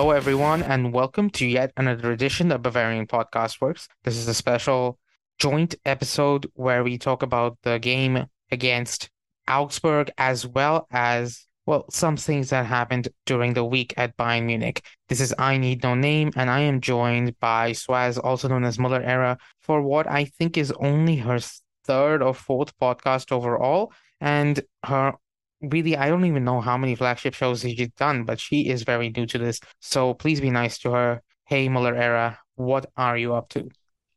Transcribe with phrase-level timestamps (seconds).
[0.00, 3.86] Hello, everyone, and welcome to yet another edition of Bavarian Podcast Works.
[4.02, 4.98] This is a special
[5.38, 9.10] joint episode where we talk about the game against
[9.46, 14.82] Augsburg as well as, well, some things that happened during the week at Bayern Munich.
[15.10, 18.78] This is I Need No Name, and I am joined by Swaz, also known as
[18.78, 21.40] Muller Era, for what I think is only her
[21.84, 25.12] third or fourth podcast overall, and her
[25.60, 29.10] really, I don't even know how many flagship shows she's done, but she is very
[29.10, 29.60] new to this.
[29.80, 31.22] So please be nice to her.
[31.46, 33.68] Hey, Muller Era, what are you up to?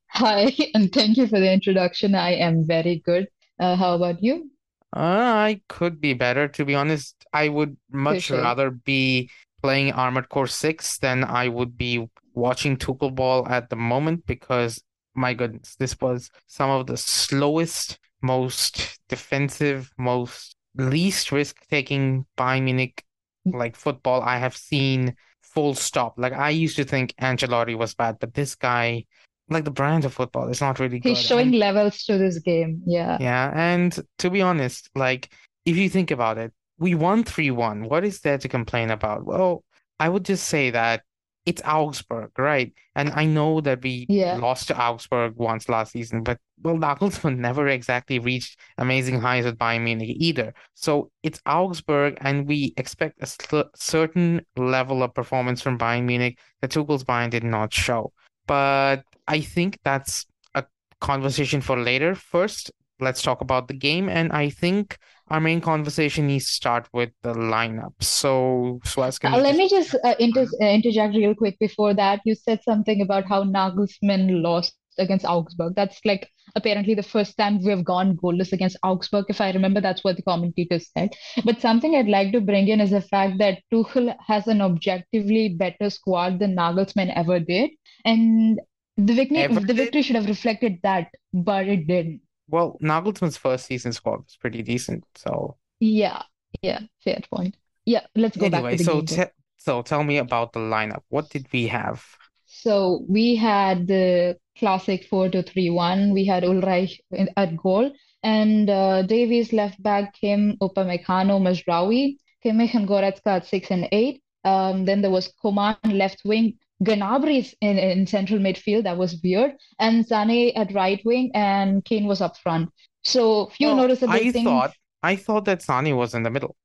[0.09, 2.15] Hi, and thank you for the introduction.
[2.15, 3.27] I am very good.
[3.59, 4.51] Uh, how about you?
[4.95, 7.25] Uh, I could be better, to be honest.
[7.33, 9.29] I would much rather be
[9.61, 14.83] playing Armored Core 6 than I would be watching Tuchel Ball at the moment because,
[15.15, 23.03] my goodness, this was some of the slowest, most defensive, most least risk-taking Bayern Munich
[23.45, 26.15] like football I have seen full stop.
[26.17, 29.05] Like I used to think Ancelotti was bad, but this guy,
[29.49, 31.25] like the brand of football, is not really He's good.
[31.25, 32.81] showing And levels to this game.
[32.85, 33.17] Yeah.
[33.19, 35.29] yeah, and to be honest, like
[35.65, 37.89] if you think about it, we won 3-1.
[37.89, 39.25] What is there to complain about?
[39.25, 39.63] Well,
[39.99, 41.03] I would just say that
[41.45, 42.73] it's Augsburg, right?
[42.95, 44.37] And I know that we Yeah.
[44.37, 49.57] lost to Augsburg once last season, but well, Nagelsmann never exactly reached amazing highs at
[49.57, 50.53] Bayern Munich either.
[50.73, 56.37] So it's Augsburg, and we expect a sl- certain level of performance from Bayern Munich
[56.61, 58.13] that Tuchel's Bayern did not show.
[58.47, 60.63] But I think that's a
[61.01, 62.15] conversation for later.
[62.15, 64.97] First, let's talk about the game, and I think
[65.33, 67.93] our main conversation needs to start with the lineup.
[68.01, 71.93] So, Suaz, can Uh, let just me just uh, inter uh, interject real quick before
[71.95, 72.21] that.
[72.25, 75.73] You said something about how Nagelsmann lost against Augsburg.
[75.75, 79.25] That's like apparently the first time we have gone goalless against Augsburg.
[79.29, 81.15] If I remember, that's what the commentators said.
[81.43, 85.49] But something I'd like to bring in is the fact that Tuchel has an objectively
[85.49, 87.71] better squad than Nagelsmann ever did.
[88.05, 88.61] And
[88.97, 89.77] the victory, ever the did?
[89.77, 92.21] victory should have reflected that, but it didn't.
[92.53, 95.03] Well, Nagelsmann's first season squad was pretty decent.
[95.15, 96.21] So, Yeah,
[96.61, 97.57] yeah, fair point.
[97.83, 99.23] Yeah, let's go back to anyway, so game te
[99.57, 101.01] so tell me about the lineup.
[101.09, 102.05] What did we have?
[102.45, 106.13] So we had the classic 4 to 3 1.
[106.13, 106.99] We had Ulreich
[107.35, 107.91] at goal,
[108.21, 114.21] and uh, Davies left back, Kim, Upamecano, Mazraoui, Kimmich and Goretzka at 6 and 8.
[114.45, 118.83] Um, then there was Coman left wing, Gnabry in, in central midfield.
[118.83, 119.55] That was weird.
[119.79, 122.69] And Sané at right wing, and Kane was up front.
[123.03, 124.43] So few Well, noticeable I things.
[124.45, 126.55] thought I thought that Sané was in the middle.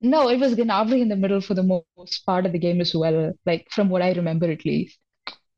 [0.00, 1.62] No, it was Gnabry in the middle for the
[1.96, 4.98] most part of the game as well, like from what I remember at least.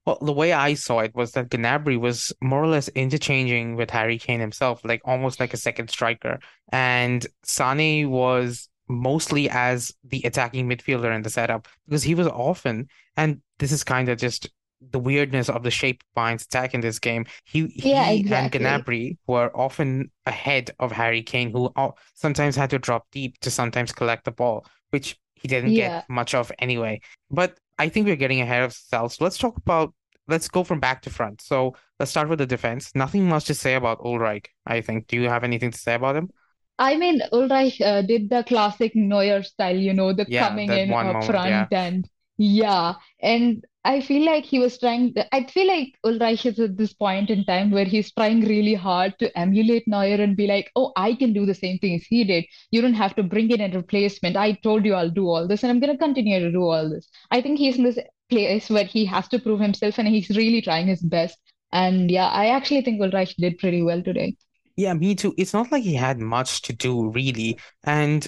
[0.06, 3.90] Well, the way I saw it was that Gnabry was more or less interchanging with
[3.90, 6.38] Harry Kane himself, like almost like a second striker.
[6.72, 12.88] And Sane was mostly as the attacking midfielder in the setup because he was often,
[13.20, 14.48] and this is kind of just
[14.80, 17.26] the weirdness of the shape of attack in this game.
[17.44, 18.60] He Yeah, he and exactly.
[18.64, 21.72] Gnabry were often ahead of Harry Kane, who
[22.14, 26.34] sometimes had to drop deep to sometimes collect the ball, which he didn't get much
[26.34, 27.00] of anyway.
[27.30, 29.20] But I think we're getting ahead of ourselves.
[29.20, 29.94] Let's talk about
[30.28, 31.40] let's go from back to front.
[31.42, 32.92] So let's start with the defense.
[32.94, 35.08] Nothing much to say about Ulreich, I think.
[35.08, 36.30] Do you have anything to say about him?
[36.78, 40.90] I mean, Ulreich uh, did the classic Neuer style, you know, the Yeah, coming in
[41.02, 41.66] up moment, yeah.
[41.66, 42.08] front and
[42.40, 42.94] yeah.
[43.20, 47.28] And I feel like he was trying, I feel like Ulreich is at this point
[47.28, 51.14] in time where he's trying really hard to emulate Neuer and be like, oh, I
[51.14, 52.46] can do the same things he did.
[52.70, 54.38] You don't have to bring in a replacement.
[54.38, 57.08] I told you I'll do all this and I'm to continue to do all this.
[57.30, 57.98] I think he's in this
[58.30, 61.38] place where he has to prove himself and he's really trying his best.
[61.72, 64.36] And yeah, I actually think Ulreich did pretty well today.
[64.76, 65.34] Yeah, me too.
[65.36, 67.58] It's not like he had much to do, really.
[67.84, 68.26] And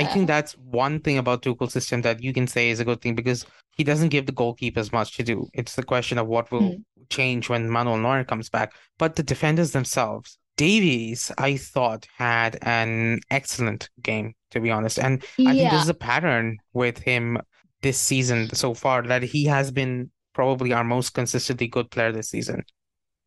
[0.00, 3.00] I think that's one thing about Tuchel's system that you can say is a good
[3.00, 3.46] thing because
[3.76, 5.48] he doesn't give the goalkeepers much to do.
[5.54, 7.06] It's the question of what will Hmm.
[7.08, 8.72] change when Manuel Neuer comes back.
[8.98, 14.98] But the defenders themselves, Davies, I thought, had an excellent game, to be honest.
[14.98, 17.38] And I think this is a pattern with him
[17.82, 22.28] this season so far that he has been probably our most consistently good player this
[22.28, 22.62] season.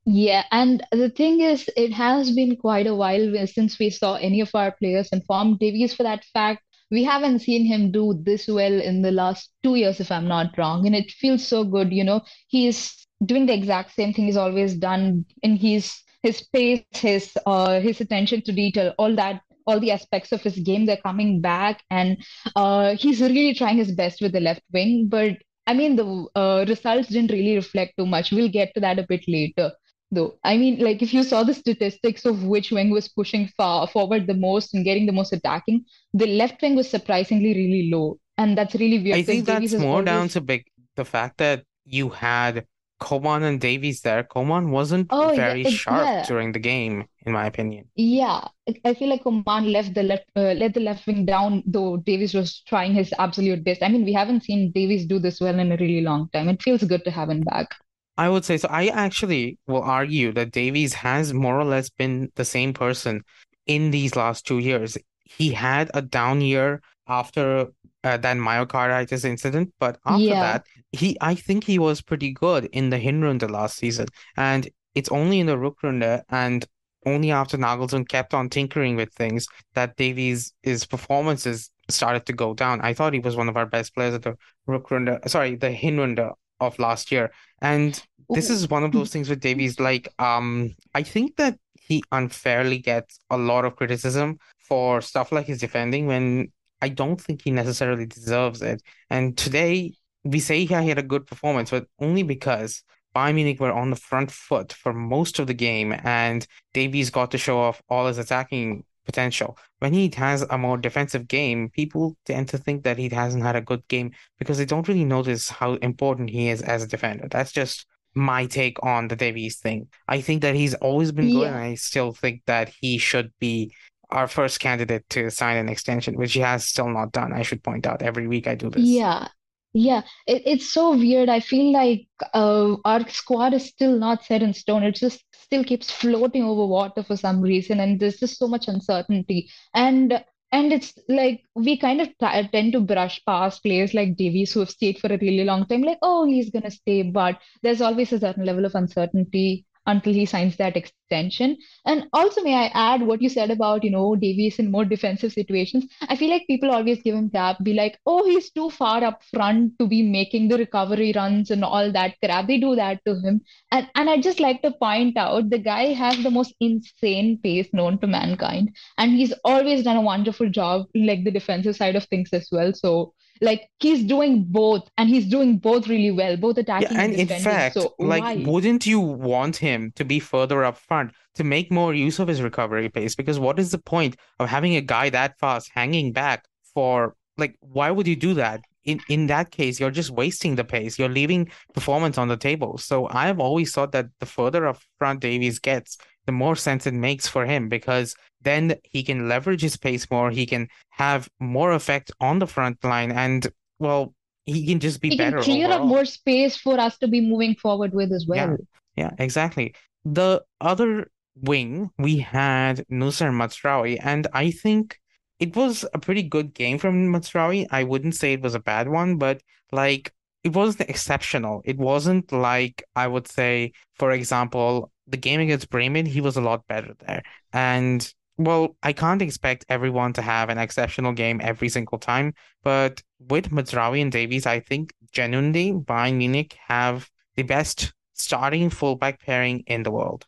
[0.06, 4.42] Yeah, and the thing is, it has been quite a while since we saw any
[4.42, 5.58] of our players in form.
[5.58, 6.62] Davies, for that fact,
[6.92, 10.58] we haven't seen him do this well in the last two years, if I'm not
[10.58, 10.86] wrong.
[10.86, 12.22] And it feels so good, you know.
[12.48, 17.80] He's doing the exact same thing he's always done, and he's his pace, his uh,
[17.80, 21.82] his attention to detail, all that, all the aspects of his game, they're coming back,
[21.90, 22.18] and
[22.58, 25.08] uh, he's really trying his best with the left wing.
[25.10, 28.32] But I mean, the uh, results didn't really reflect too much.
[28.32, 29.72] We'll get to that a bit later
[30.14, 30.38] though.
[30.44, 34.28] I mean, like if you saw the statistics of which wing was pushing far forward
[34.28, 38.18] the most and getting the most attacking, the left wing was surprisingly really low.
[38.38, 40.66] and that's really weird I think that's more down to big
[40.96, 42.66] the fact that you had
[43.00, 44.24] Coman and Davies there.
[44.24, 47.86] Coman wasn't oh yeah very it, sharp yeah during the game, in my opinion.
[47.96, 48.48] yeah
[48.86, 52.34] I feel like Coman left the left uh, let the left wing down though Davies
[52.34, 53.84] was trying his absolute best.
[53.84, 56.50] I mean we haven't seen Davies do this well in a really long time.
[56.50, 57.76] It feels good to have him back.
[58.18, 58.68] I would say so.
[58.70, 63.24] I actually will argue that Davies has more or less been the same person
[63.66, 64.98] in these last two years.
[65.24, 67.68] He had a down year after
[68.04, 72.66] uh, that myocarditis incident, but after Yeah, that, he I think he was pretty good
[72.66, 74.08] in the Hinrunde last season.
[74.38, 76.66] And it's only in the Rückrunde and
[77.06, 82.54] only after Nagelsmann kept on tinkering with things that Davies' his performances started to go
[82.54, 82.80] down.
[82.82, 84.38] I thought he was one of our best players at the
[84.68, 86.32] Rückrunde, sorry, the Hinrunde
[86.68, 87.32] of last year.
[87.62, 92.04] And this is one of those things with Davies, like um, I think that he
[92.12, 96.52] unfairly gets a lot of criticism for stuff like his defending when
[96.82, 98.82] I don't think he necessarily deserves it.
[99.10, 99.94] And today
[100.24, 102.84] we say he had a good performance, but only because
[103.16, 107.32] Bayern Munich were on the front foot for most of the game, and Davies got
[107.32, 109.58] to show off all his attacking potential.
[109.80, 113.56] When he has a more defensive game, people tend to think that he hasn't had
[113.56, 117.28] a good game because they don't really notice how important he is as a defender.
[117.30, 117.86] That's just
[118.16, 119.88] my take on the Davies thing.
[120.08, 121.56] I think that he's always been good, and.
[121.56, 123.74] I still think that he should be
[124.10, 127.34] our first candidate to sign an extension, which he has still not done.
[127.34, 128.84] I should point out every week I do this.
[128.84, 129.28] Yeah,
[129.74, 130.02] yeah.
[130.28, 131.30] It, it's so weird.
[131.30, 134.84] I feel like uh, our squad is still not set in stone.
[134.84, 138.68] It just still keeps floating over water for some reason, and there's just so much
[138.68, 139.50] uncertainty.
[139.74, 144.60] And and it's like we kind of tend to brush past players like Davies who
[144.60, 148.14] have stayed for a really long time, like, oh, he's gonna stay, but there's always
[148.14, 151.58] a certain level of uncertainty until he signs that extension.
[151.86, 155.34] And also, may I add what you said about, you know, Davies in more defensive
[155.34, 155.86] situations?
[156.02, 159.22] I feel like people always give him crap, be like, oh, he's too far up
[159.24, 162.48] front to be making the recovery runs and all that crap.
[162.48, 163.42] They do that to him.
[163.72, 167.70] And and I just like to point out the guy has the most insane pace
[167.74, 168.76] known to mankind.
[168.98, 172.74] And he's always done a wonderful job, like the defensive side of things as well.
[172.74, 177.14] So like he's doing both and he's doing both really well, both Yeah, attacking and
[177.14, 177.28] and in defending.
[177.28, 178.34] fact, So like, why?
[178.34, 182.42] wouldn't you want him to be further up front to make more use of his
[182.42, 183.16] recovery pace?
[183.16, 187.56] Because what is the point of having a guy that fast hanging back for, like,
[187.60, 188.62] why would you do that?
[188.86, 190.98] In in that case, you're just wasting the pace.
[191.00, 192.78] You're leaving performance on the table.
[192.80, 196.94] So I've always thought that the further up front Davies gets, the more sense it
[196.94, 200.32] makes for him because then he can leverage his pace more.
[200.32, 203.48] He can have more effect on the front line, and
[203.80, 204.14] well,
[204.46, 207.22] he can just be He can better clear up more space for us to be
[207.22, 208.58] moving forward with as well.
[208.96, 209.76] yeah, exactly.
[210.06, 215.00] The other wing, we had Noussair Mazraoui, and I think
[215.40, 217.68] it was a pretty good game from Mazraoui.
[217.72, 219.42] I wouldn't say it was a bad one, but
[219.72, 221.62] like it wasn't exceptional.
[221.66, 226.42] It wasn't like I would say, for example, the game against Bremen, he was a
[226.42, 227.24] lot better there.
[227.52, 232.34] And well, I can't expect everyone to have an exceptional game every single time,
[232.64, 239.22] but with Mazraoui and Davies, I think genuinely Bayern Munich have the best starting fullback
[239.22, 240.26] pairing in the world.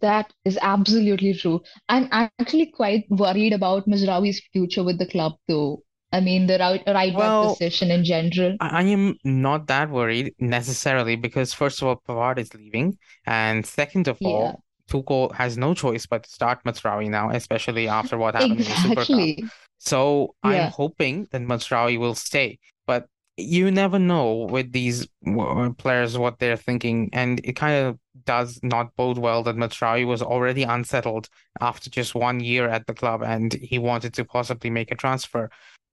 [0.00, 1.62] That is absolutely true.
[1.88, 5.82] I'm actually quite worried about Mazraoui future with the club, though.
[6.12, 8.56] I mean, the right, right back position in general.
[8.60, 13.64] I I am not that worried necessarily because first of all, Pavard is leaving, and
[13.64, 18.18] second of Yeah, all, Tuchel has no choice but to start Mazraoui now, especially after
[18.18, 19.10] what happened in the Super Cup.
[19.20, 19.44] exactly.
[19.78, 26.18] So I'm hoping that Mazraoui will stay, but you never know with these uh, players
[26.18, 30.64] what they're thinking, and it kind of does not bode well that Mazraoui was already
[30.64, 31.28] unsettled
[31.60, 35.50] after just one year at the club, and he wanted to possibly make a transfer.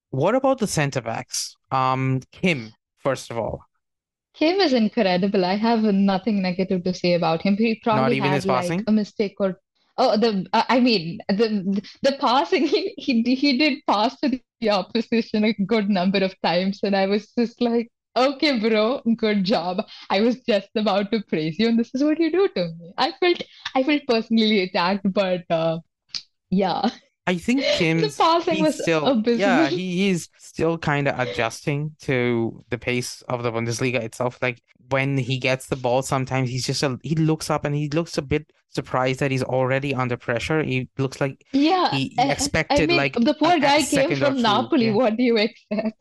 [0.10, 1.56] What about the centre backs?
[1.72, 3.62] Um, Kim, first of all,
[4.34, 5.44] Kim is incredible.
[5.44, 7.58] I have nothing negative to say about him.
[7.58, 9.60] He not probably even his had like a mistake or
[9.98, 14.70] oh the uh, I mean the the passing he he he did pass to the
[14.70, 19.84] opposition a good number of times, and I was just like, okay, bro, good job.
[20.10, 22.94] I was just about to praise you, and this is what you do to me.
[22.98, 23.42] I felt
[23.76, 25.80] I felt personally attacked, but uh,
[26.52, 26.90] yeah,
[27.28, 29.40] I think the Kim's passing was still abysmal.
[29.40, 34.40] yeah, he, he's still kind of adjusting to the pace of the Bundesliga itself.
[34.42, 37.90] Like when he gets the ball, sometimes he's just a, he looks up and he
[37.90, 40.64] looks a bit surprised that he's already under pressure.
[40.64, 44.16] He looks like Yeah, he, he I, I expected mean like the poor guy came
[44.16, 44.42] from.
[44.42, 44.88] Napoli.
[44.88, 44.94] Yeah.
[44.94, 46.00] What do you expect?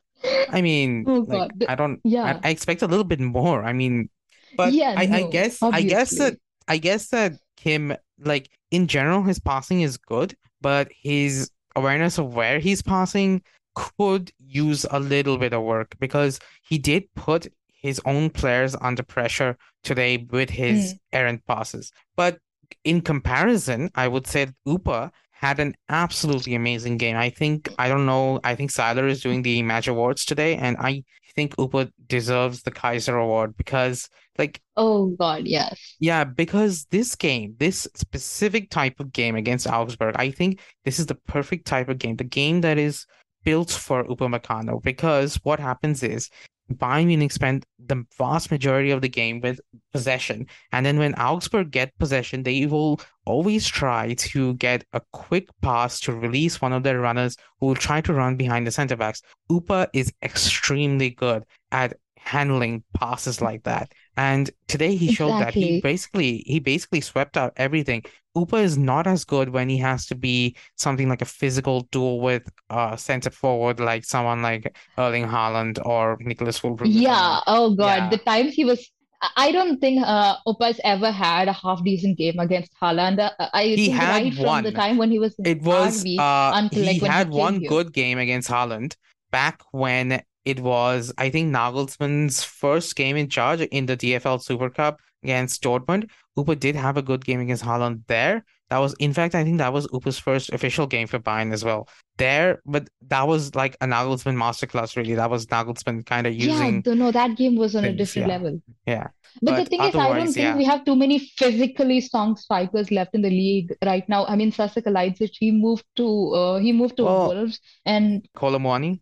[0.48, 1.50] I mean, Oh like.
[1.58, 2.38] The- I don't yeah.
[2.42, 3.64] I expect a little bit more.
[3.64, 4.10] I mean,
[4.56, 6.40] but Yeah, I I no, guess I guess that obviously.
[6.68, 12.34] I guess that Kim like in general his passing is good, but his awareness of
[12.34, 13.42] where he's passing
[13.74, 19.02] could use a little bit of work because he did put his own players under
[19.02, 20.98] pressure today with his Mm.
[21.12, 21.92] errant passes.
[22.16, 22.38] But
[22.84, 27.16] in comparison, I would say that Upa had an absolutely amazing game.
[27.16, 30.76] I think, I don't know, I think Siler is doing the match awards today, and
[30.78, 31.04] I
[31.36, 35.94] think Upa deserves the Kaiser Award because, like, Oh God, yes.
[36.00, 41.06] yeah, because this game, this specific type of game against Augsburg, I think this is
[41.06, 43.06] the perfect type of game, the game that is
[43.44, 44.82] built for Upamecano.
[44.82, 46.30] Because what happens is
[46.72, 49.60] Bayern Munich spend the vast majority of the game with
[49.92, 55.48] possession, and then when Augsburg get possession, they will always try to get a quick
[55.62, 58.96] pass to release one of their runners who will try to run behind the center
[58.96, 59.22] backs.
[59.50, 61.96] Upa is extremely good at
[62.26, 63.92] handling passes like that.
[64.16, 68.04] And today he showed that he basically he basically swept out everything.
[68.34, 72.20] Upa is not as good when he has to be something like a physical duel
[72.20, 77.40] with uh center forward like someone like Erling Haaland or Niclas Füllkrug or Yeah.
[77.46, 78.10] Oh God, Yeah.
[78.10, 78.90] the times he was.
[79.36, 83.18] I don't think uh, Upa's ever had a half decent game against Haaland.
[83.18, 86.04] Uh, I He think had right from the time when he was in It was
[86.18, 88.96] uh until he like he had came one good game against Haaland
[89.30, 94.70] back when it was I think Nagelsmann's first game in charge in the DFL Super
[94.70, 96.08] Cup against Dortmund.
[96.36, 98.44] Upa did have a good game against Haaland there.
[98.70, 101.64] That was in fact I think that was Upa's first official game for Bayern as
[101.64, 101.88] well.
[102.16, 105.14] There, but that was like a Nagelsmann masterclass really.
[105.14, 108.28] That was Nagelsmann kind of Yeah, using the, no, that game was on a different
[108.28, 108.34] yeah.
[108.34, 108.62] level.
[108.86, 109.08] Yeah.
[109.42, 110.56] But the thing is, I don't think yeah.
[110.56, 114.24] we have too many physically strong strikers left in the league right now.
[114.26, 118.58] I mean, Sasa Kalajdzic, he moved to uh, he moved to Well, Wolves, and Kolo
[118.58, 119.00] Muani.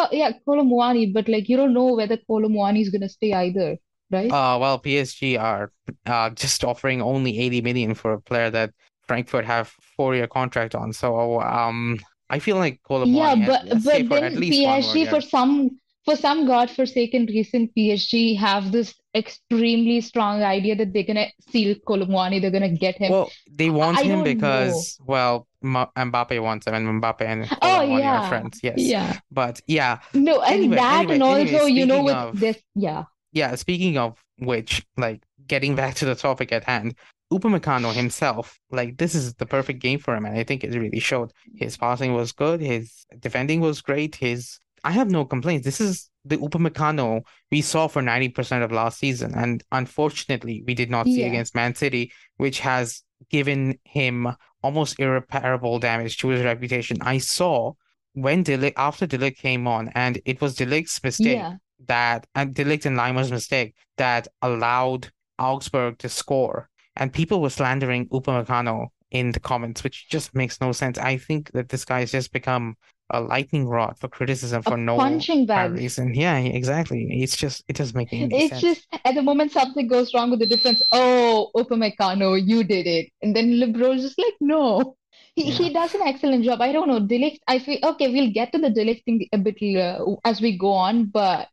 [0.00, 3.32] Oh yeah, Kolo Muani, but like you don't know whether Kolo Muani is gonna stay
[3.32, 3.76] either,
[4.12, 4.30] right?
[4.30, 5.72] Uh, well, PSG are
[6.06, 8.70] uh just offering only 80 million for a player that
[9.08, 10.92] Frankfurt have four-year contract on.
[10.92, 11.98] So, um,
[12.30, 15.20] I feel like Yeah, Kolo Muani has but but then least one more PSG for
[15.20, 21.74] some for some godforsaken reason, PSG have this extremely strong idea that they're gonna seal
[21.86, 23.12] Kolo Muani, they're gonna get him.
[23.12, 24.24] Well, they want I him don't know.
[24.24, 28.60] because, well, Ma Mbappe wants him, and Mbappe and Oh Kolomuani are yeah, friends.
[28.62, 29.18] Yes, yeah.
[29.30, 29.98] but yeah.
[30.14, 31.54] No, and Anyway, that anyway, and anyway.
[31.54, 33.04] also, you know, with of this, yeah.
[33.32, 36.94] yeah, speaking of which, like getting back to the topic at hand,
[37.32, 41.00] Upamecano himself, like this is the perfect game for him, and I think it really
[41.00, 41.32] showed.
[41.56, 45.64] His passing was good, his defending was great, his I have no complaints.
[45.64, 50.90] This is the Upamecano we saw for 90% of last season, and unfortunately, we did
[50.90, 51.26] not see Yeah.
[51.28, 54.28] against Man City, which has given him
[54.62, 56.98] almost irreparable damage to his reputation.
[57.00, 57.72] I saw
[58.12, 61.54] when De Ligt, after De Ligt came on, and it was De Ligt's mistake Yeah.
[61.86, 66.68] that and De Ligt and Laimer's mistake that allowed Augsburg to score.
[66.96, 70.98] And people were slandering Upamecano in the comments, which just makes no sense.
[70.98, 72.76] I think that this guy has just become
[73.10, 75.72] a lightning rod for criticism A for no punching bag.
[75.72, 76.14] reason.
[76.14, 77.22] Yeah, exactly.
[77.22, 78.62] It's just it doesn't make any It's sense.
[78.62, 80.82] just at the moment something goes wrong with the defense.
[80.92, 83.10] Oh, Upamecano, you did it.
[83.22, 84.96] And then Libro's just like, no.
[85.34, 85.54] He Yeah.
[85.54, 86.60] he does an excellent job.
[86.60, 87.00] I don't know.
[87.00, 90.04] De Ligt, I feel okay, we'll get to the De Ligt thing a bit uh,
[90.24, 91.48] as we go on, but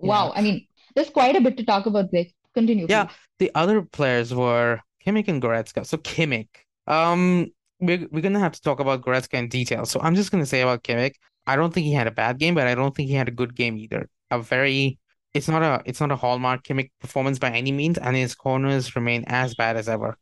[0.00, 0.08] Yeah.
[0.08, 2.32] wow, I mean, there's quite a bit to talk about Ligt.
[2.54, 3.14] Continue, Yeah, please.
[3.38, 5.86] the other players were Kimmich and Goretzka.
[5.86, 6.48] So Kimmich,
[6.86, 9.84] um, we're we're gonna have to talk about Goretzka in detail.
[9.86, 11.14] So I'm just gonna say about Kimmich,
[11.46, 13.32] I don't think he had a bad game, but I don't think he had a
[13.32, 14.08] good game either.
[14.30, 14.98] A very,
[15.34, 18.94] it's not a it's not a hallmark Kimmich performance by any means, and his corners
[18.96, 20.16] remain as bad as ever.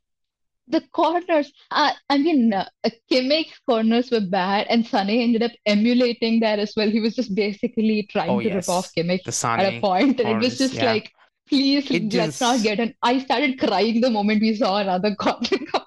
[0.71, 2.67] The corners, uh, I mean, uh,
[3.11, 6.91] Kimmich's corners were bad, and Sané ended up emulating that as well.
[6.91, 10.29] He was just basically trying Oh to rip off yes, Kimmich at a point, and
[10.29, 11.11] it was just Yeah, like,
[11.49, 15.78] please, it let's not get And I started crying the moment we saw another corner.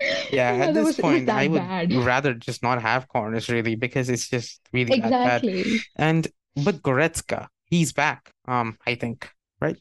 [0.30, 0.52] yeah.
[0.52, 1.92] At this point, I would bad.
[1.92, 5.44] rather just not have corners really because it's just really that bad.
[5.96, 8.32] And but Goretzka, he's back.
[8.46, 9.30] Um, I think,
[9.60, 9.76] right?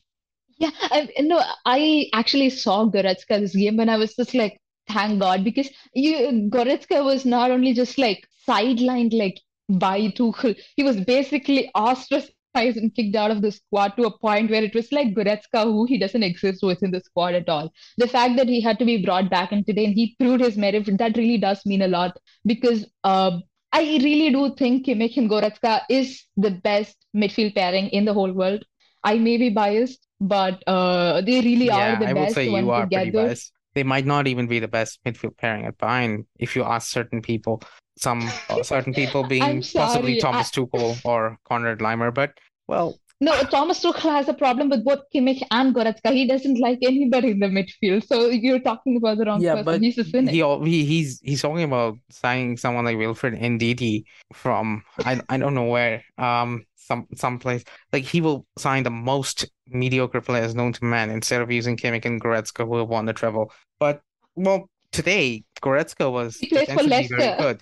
[0.58, 4.60] Yeah, I, no, I actually saw Goretzka this game and I was just like,
[4.90, 10.84] thank God, because you Goretzka was not only just like sidelined like by Tuchel, he
[10.84, 14.92] was basically ostracized and kicked out of the squad to a point where it was
[14.92, 17.72] like Goretzka, who he doesn't exist within the squad at all.
[17.98, 20.58] The fact that he had to be brought back in today and he proved his
[20.58, 23.40] merit, that really does mean a lot because uh,
[23.72, 28.32] I really do think Kimmich and Goretzka is the best midfield pairing in the whole
[28.32, 28.64] world.
[29.04, 32.16] I may be biased, but uh, they really are the best.
[32.16, 33.28] Yeah, I would say you are pretty together.
[33.28, 33.54] biased.
[33.76, 37.22] They might not even be the best midfield pairing at Bayern if you ask certain
[37.22, 37.62] people.
[38.00, 40.18] Some uh, certain people being possibly sorry.
[40.18, 42.14] I, Thomas Tuchel or Konrad Laimer.
[42.14, 42.32] But
[42.68, 46.14] well, No, Thomas Tuchel has a problem with both Kimmich and Goretzka.
[46.14, 48.08] He doesn't like anybody in the midfield.
[48.08, 49.66] So you're talking about the wrong Yeah, person.
[49.66, 50.34] but He's a cynic.
[50.34, 50.42] he,
[50.72, 55.66] he he's he's talking about signing someone like Wilfred Ndidi from I I don't know
[55.66, 60.86] where um some some place like he will sign the most mediocre players known to
[60.86, 63.52] man instead of using Kimmich and Goretzka who have won the treble.
[63.80, 64.00] But
[64.36, 67.62] well, today Goretzka was He plays for defensively very good.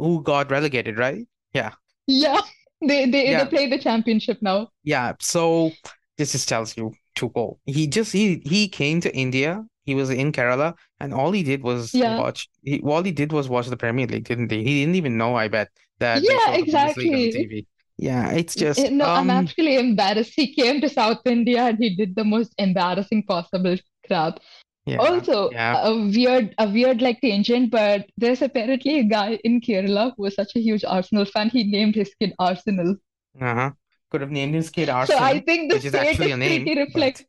[0.00, 1.26] Who got relegated, right?
[1.52, 1.72] Yeah.
[2.06, 2.40] Yeah,
[2.80, 3.44] they they Yeah.
[3.44, 4.70] they play the championship now.
[4.82, 5.72] Yeah, so
[6.16, 7.58] this just tells you Tuchel.
[7.66, 9.64] He just he he came to India.
[9.84, 12.16] He was in Kerala, and all he did was Yeah.
[12.16, 12.48] watch.
[12.62, 14.62] He, all he did was watch the Premier League, didn't he?
[14.62, 17.66] He didn't even know, I bet, that Yeah, showed the Bundesliga on exactly.
[17.98, 20.32] Yeah, it's just No, I'm um actually embarrassed.
[20.36, 23.76] He came to South India and he did the most embarrassing possible
[24.06, 24.40] crap.
[24.86, 29.60] Yeah Also, yeah a weird, a weird like tangent, but there's apparently a guy in
[29.60, 31.50] Kerala who was such a huge Arsenal fan.
[31.50, 32.96] He named his kid Arsenal.
[33.40, 33.70] uh-huh.
[34.10, 35.20] Could have named his kid Arsenal.
[35.20, 37.22] So I think the which is actually a name, but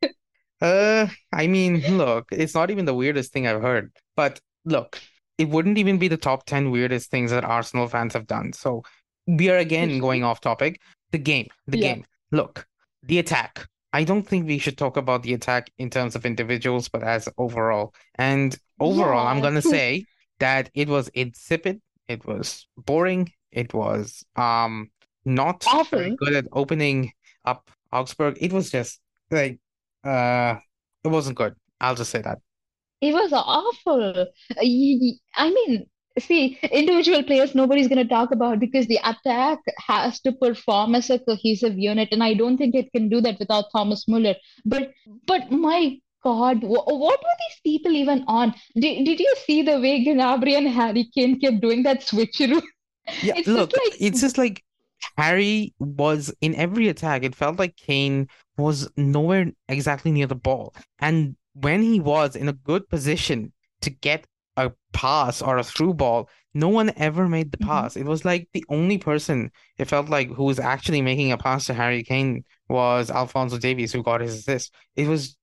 [0.62, 3.92] uh, I mean, look, it's not even the weirdest thing I've heard.
[4.16, 5.00] But look,
[5.38, 8.54] it wouldn't even be the top 10 weirdest things that Arsenal fans have done.
[8.54, 8.84] So
[9.28, 10.80] we are again going off topic.
[11.12, 11.94] The game, the Yeah.
[11.96, 12.06] game.
[12.32, 12.68] Look,
[13.04, 13.68] the attack.
[13.94, 17.28] I don't think we should talk about the attack in terms of individuals, but as
[17.38, 17.94] overall.
[18.16, 20.06] And overall, I'm gonna say
[20.40, 24.90] that it was insipid, it was boring, it was um
[25.26, 26.16] not Awful.
[26.16, 27.12] good at opening
[27.46, 28.38] up Augsburg.
[28.40, 29.60] It was just like
[30.04, 30.56] uh
[31.04, 31.56] it wasn't good.
[31.80, 32.40] I'll just say that.
[33.02, 34.04] It was awful.
[34.04, 34.26] Uh,
[34.58, 35.88] I mean,
[36.20, 41.10] see, individual players nobody's going to talk about because the attack has to perform as
[41.10, 44.36] a cohesive unit, and I don't think it can do that without Thomas Muller.
[44.66, 44.92] But,
[45.26, 48.54] but my God, wh what were these people even on?
[48.76, 52.62] Did, did you see the way Gnabry and Harry Kane kept doing that switcheroo?
[53.24, 54.64] Yeah, It's look, just like it's just like
[55.18, 57.24] Harry was in every attack.
[57.24, 60.76] It felt like Kane was nowhere exactly near the ball.
[61.00, 64.28] And when he was in a good position to get
[64.94, 67.68] pass or a through ball, no one ever made the Mhm.
[67.68, 67.96] pass.
[67.96, 71.66] It was like the only person it felt like who was actually making a pass
[71.66, 74.74] to Harry Kane was Alphonso Davies, who got his assist.
[74.96, 75.38] It was,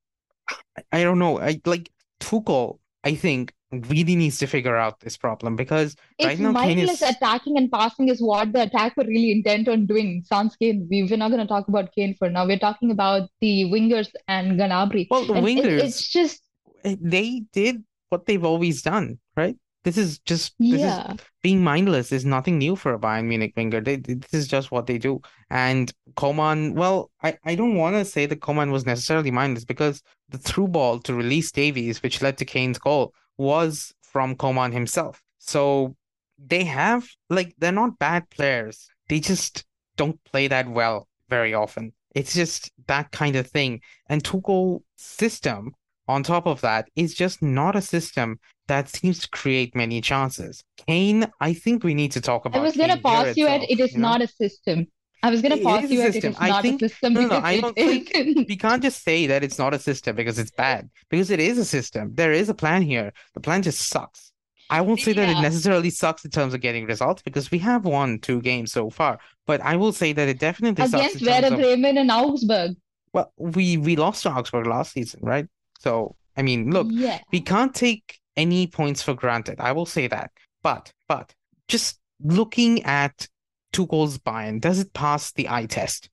[0.92, 5.54] I don't know, I like Tuchel, I think, really needs to figure out this problem
[5.54, 7.10] because right It's now Kane mindless is.
[7.10, 10.22] attacking and passing is what the attack were really intent on doing.
[10.24, 12.46] Sans Kane, we, we're not going to talk about Kane for now.
[12.46, 15.06] We're talking about the wingers and Gnabry.
[15.10, 16.42] Well, the And it, wingers, it's just,
[16.84, 19.56] eh, they did what they've always done, right?
[19.84, 20.80] This is just this
[21.14, 23.80] is being mindless is nothing new for a Bayern Munich winger.
[23.80, 25.20] They, this is just what they do.
[25.50, 30.02] And Coman, well, I, I don't want to say that Coman was necessarily mindless because
[30.28, 35.22] the through ball to release Davies, which led to Kane's goal, was from Coman himself.
[35.38, 35.96] So
[36.38, 38.88] they have like they're not bad players.
[39.08, 39.64] They just
[39.96, 41.92] don't play that well very often.
[42.14, 43.80] It's just that kind of thing.
[44.08, 45.72] And Tuchel's system,
[46.08, 50.64] on top of that, it's just not a system that seems to create many chances.
[50.86, 52.60] Kane, I think we need to talk about.
[52.60, 54.08] I was going to pause you at it is you know?
[54.08, 54.86] not a system.
[55.22, 56.36] I was going to pause you at it system.
[56.38, 58.12] I not a system no, no, I don't think
[58.48, 60.88] we can't just say that it's not a system because it's bad.
[61.10, 62.12] Because it is a system.
[62.14, 63.12] There is a plan here.
[63.34, 64.32] The plan just sucks.
[64.70, 67.86] I won't say that it necessarily sucks in terms of getting results because we have
[67.86, 69.18] won two games so far.
[69.46, 72.10] But I will say that it definitely sucks Against in terms Werder of Bremen and
[72.10, 72.76] Augsburg.
[73.14, 75.46] well, we we lost to Augsburg last season, right?
[75.78, 77.20] So I mean, look, Yeah.
[77.32, 79.58] we can't take any points for granted.
[79.60, 80.30] I will say that.
[80.62, 81.34] But but
[81.66, 83.28] just looking at
[83.72, 86.10] Tuchel's Bayern, does it pass the eye test?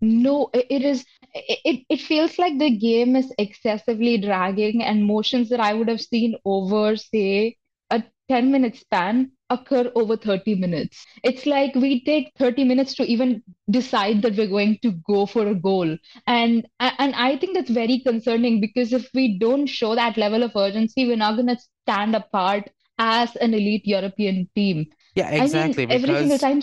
[0.00, 1.04] No, it is.
[1.34, 5.88] It, it it feels like the game is excessively dragging, and motions that I would
[5.88, 7.56] have seen over, say,
[7.90, 11.04] a 10 minute span occur over 30 minutes.
[11.22, 15.46] It's like we take 30 minutes to even decide that we're going to go for
[15.46, 15.96] a goal.
[16.26, 20.52] And and I think that's very concerning because if we don't show that level of
[20.56, 24.86] urgency, we're not going to stand apart as an elite European team.
[25.14, 25.84] Yeah, I mean, exactly.
[25.90, 26.62] every single Because time.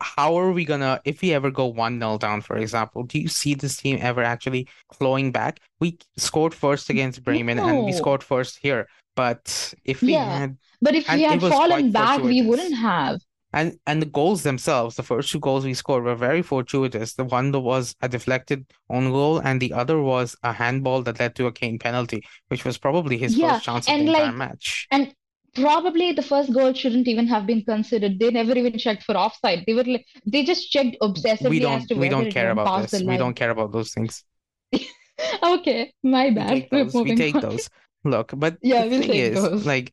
[0.00, 3.28] how are we gonna, if we ever go one nil down, for example, do you
[3.28, 5.60] see this team ever actually clawing back?
[5.80, 8.88] We scored first against Bremen and we scored first here.
[9.14, 10.24] But if we Yeah.
[10.24, 13.20] had But if And we had fallen back, we wouldn't have.
[13.54, 17.14] And and the goals themselves, the first two goals we scored were very fortuitous.
[17.14, 21.18] The one that was a deflected own goal, and the other was a handball that
[21.18, 24.32] led to a Kane penalty, which was probably his Yeah, first chance of the entire
[24.32, 24.90] match.
[24.90, 25.14] And
[25.54, 28.18] probably the first goal shouldn't even have been considered.
[28.18, 29.64] They never even checked for offside.
[29.66, 33.02] They were like, they just checked obsessively We don't to we don't care about this.
[33.02, 34.24] We don't care about those things.
[35.42, 36.66] Okay, my bad.
[36.70, 36.94] We're those.
[36.94, 37.68] We take those.
[38.04, 39.66] Look, but Yeah, the we'll thing take is, those.
[39.66, 39.92] like,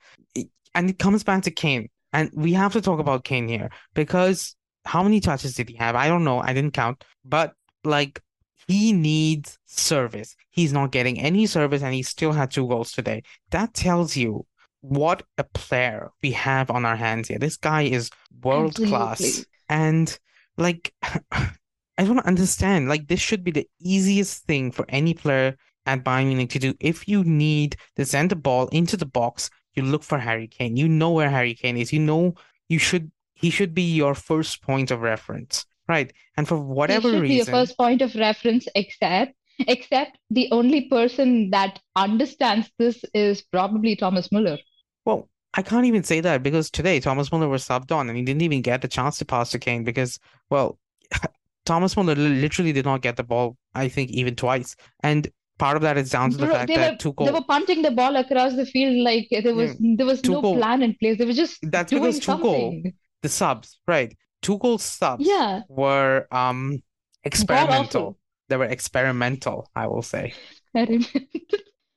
[0.75, 4.55] and it comes back to Kane, and we have to talk about Kane here because
[4.85, 5.95] how many touches did he have?
[5.95, 6.39] I don't know.
[6.39, 7.53] I didn't count, but
[7.83, 8.21] like
[8.67, 10.35] he needs service.
[10.49, 13.23] He's not getting any service and he still had two goals today.
[13.51, 14.45] That tells you
[14.81, 17.39] what a player we have on our hands here.
[17.39, 18.09] This guy is
[18.41, 19.45] world class.
[19.69, 20.17] And
[20.57, 20.93] like
[21.31, 22.87] I don't understand.
[22.87, 25.55] Like this should be the easiest thing for any player
[25.85, 26.73] at Bayern Munich to do.
[26.79, 29.49] If you need to send the ball into the box,
[29.79, 30.77] you look for Harry Kane.
[30.77, 31.93] You know where Harry Kane is.
[31.93, 32.35] You know
[32.67, 35.65] you should he should be your first point of reference.
[35.87, 36.13] Right.
[36.37, 39.33] And for whatever be your reason, first point of reference, except
[39.67, 44.57] except the only person that understands this is probably Thomas Muller.
[45.05, 48.23] well, I can't even say that because today Thomas Muller was subbed on and he
[48.23, 50.77] didn't even get the chance to pass to Kane because, well,
[51.65, 54.75] Thomas Muller literally did not get the ball, I think, even twice.
[55.01, 55.27] And
[55.59, 57.81] part of that is down to the Bro, fact they were that they were punting
[57.83, 61.17] the ball across the field like there was there was no plan in place.
[61.17, 62.93] They were just That's doing because Tuchel- something.
[63.21, 64.15] the subs, right?
[64.41, 66.81] Tuchel's subs Yeah, were um
[67.23, 68.17] experimental.
[68.47, 70.33] They were experimental, I will say.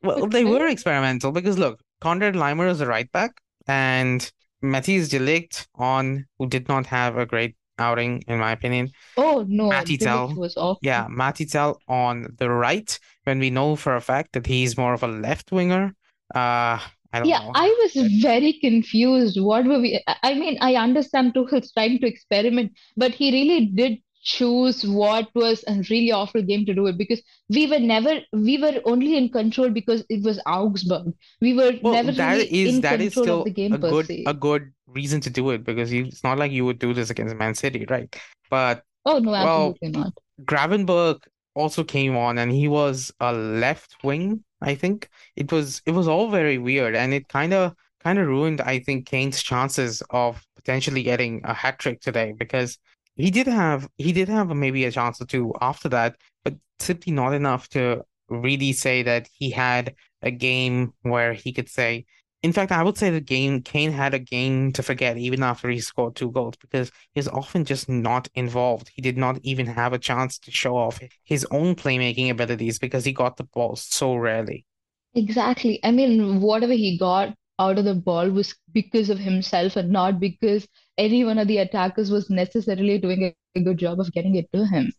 [0.02, 5.18] Well, they were experimental because look, Konrad Laimer is a right back, and Matthias de
[5.20, 8.92] Ligt on who did not have a great outing, in my opinion.
[9.16, 10.36] Oh no, Matty De Ligt Tel.
[10.36, 10.82] was awful.
[10.82, 14.94] Yeah, Mathys Tel on the right, when we know for a fact that he's more
[14.94, 15.94] of a left winger.
[16.34, 16.78] Uh,
[17.12, 17.54] I don't Yeah, know.
[17.54, 19.40] I was very confused.
[19.40, 20.02] What were we?
[20.06, 25.28] I I mean, I understand Tuchel's trying to experiment, but he really did choose what
[25.34, 29.16] was a really awful game to do it because we were never, we were only
[29.16, 31.12] in control because it was Augsburg.
[31.40, 33.74] We were Well, never that really is in that is control still of the game
[33.74, 34.24] a good se.
[34.26, 37.10] a good reason to do it because you, it's not like you would do this
[37.10, 38.14] against Man City, right?
[38.50, 40.12] But Oh no, well, absolutely not.
[40.44, 41.22] Gravenberch
[41.54, 45.08] also came on and he was a left wing, I think.
[45.36, 48.80] It was it was all very weird and it kind of kind of ruined, I
[48.80, 52.78] think, Kane's chances of potentially getting a hat trick today because
[53.16, 57.12] he did have he did have maybe a chance or two after that, but simply
[57.12, 62.06] not enough to really say that he had a game where he could say
[62.42, 65.70] in fact, I would say the game Kane had a game to forget even after
[65.70, 68.90] he scored two goals because he's often just not involved.
[68.92, 73.04] He did not even have a chance to show off his own playmaking abilities because
[73.04, 74.66] he got the ball so rarely.
[75.14, 75.78] Exactly.
[75.84, 80.18] I mean, whatever he got out of the ball was because of himself and not
[80.18, 80.66] because
[80.98, 84.64] any one of the attackers was necessarily doing a, good job of getting it to
[84.64, 84.90] him.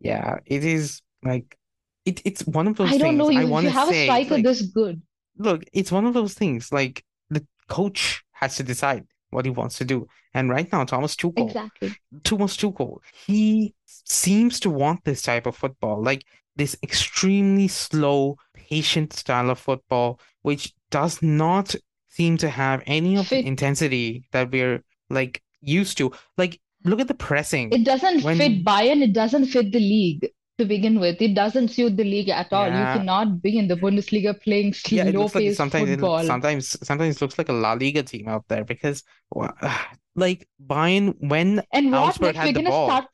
[0.00, 1.56] Yeah, it is like
[2.04, 3.74] it, it's one of those I don't things know, I you, if want you to
[3.74, 5.02] have a striker like this good.
[5.38, 9.78] look, it's one of those things like the coach has to decide what he wants
[9.78, 10.06] to do.
[10.34, 11.94] And right now, Thomas Tuchel Exactly.
[12.24, 16.24] Thomas Tuchel, he seems to want this type of football, like
[16.56, 21.74] this extremely slow, patient style of football, which does not
[22.08, 26.12] seem to have any of the intensity that we're like used to.
[26.36, 27.72] Like, look at the pressing.
[27.72, 31.22] It doesn't When- fit Bayern, it doesn't fit the league to begin with.
[31.22, 32.66] It doesn't suit the league at all.
[32.66, 36.76] You cannot be in the Bundesliga playing Yeah, it looks like sometimes it looks, sometimes
[36.86, 39.04] sometimes it looks like a La Liga team out there because
[40.16, 42.88] like Bayern when And what Augsburg had We're the gonna ball.
[42.88, 43.04] start.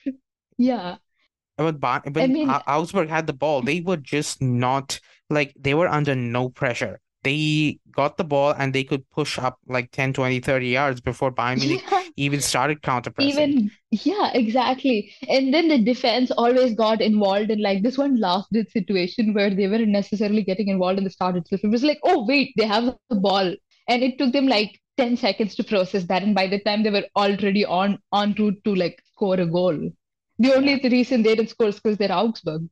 [0.58, 0.96] Yeah.
[1.56, 4.98] When, Ba- when mean- Augsburg had the ball, they were just not
[5.30, 7.00] like they were under no pressure.
[7.24, 11.32] They got the ball and they could push up like 10, 20, 30 yards before
[11.32, 12.02] Bayern Munich Yeah.
[12.16, 13.32] even started counter-pressing.
[13.32, 15.12] Even, yeah, exactly.
[15.28, 19.50] And then the defense always got involved in like this one last ditch situation where
[19.50, 21.62] they weren't necessarily getting involved in the start itself.
[21.64, 23.54] It was like, oh, wait, they have the ball.
[23.88, 26.22] And it took them like 10 seconds to process that.
[26.22, 29.90] And by the time they were already on on route to like score a goal.
[30.38, 32.68] The only reason they didn't score is because they're Augsburg.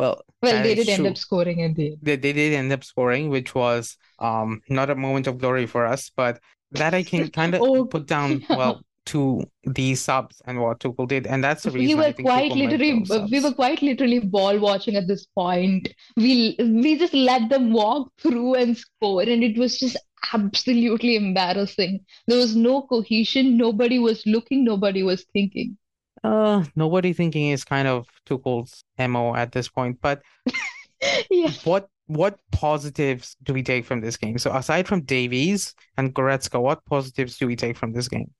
[0.00, 1.06] Well, Well, they did end true.
[1.06, 1.98] up scoring in the end.
[2.02, 5.86] They, they did end up scoring, which was um not a moment of glory for
[5.86, 6.40] us, but
[6.72, 8.56] that I can kind of Oh, put down yeah.
[8.56, 12.52] well to the subs and what Tuchel did, and that's the reason we were quite
[12.52, 15.88] Tuchel literally, we were quite literally ball watching at this point.
[16.16, 19.96] We we just let them walk through and score, and it was just
[20.32, 22.04] absolutely embarrassing.
[22.26, 23.56] There was no cohesion.
[23.56, 24.64] Nobody was looking.
[24.64, 25.76] Nobody was thinking.
[26.22, 30.22] Uh, nobody thinking is kind of Tuchel's MO at this point, but
[31.30, 31.50] Yeah.
[31.64, 34.36] what what positives do we take from this game?
[34.38, 38.30] So aside from Davies and Goretzka, what positives do we take from this game?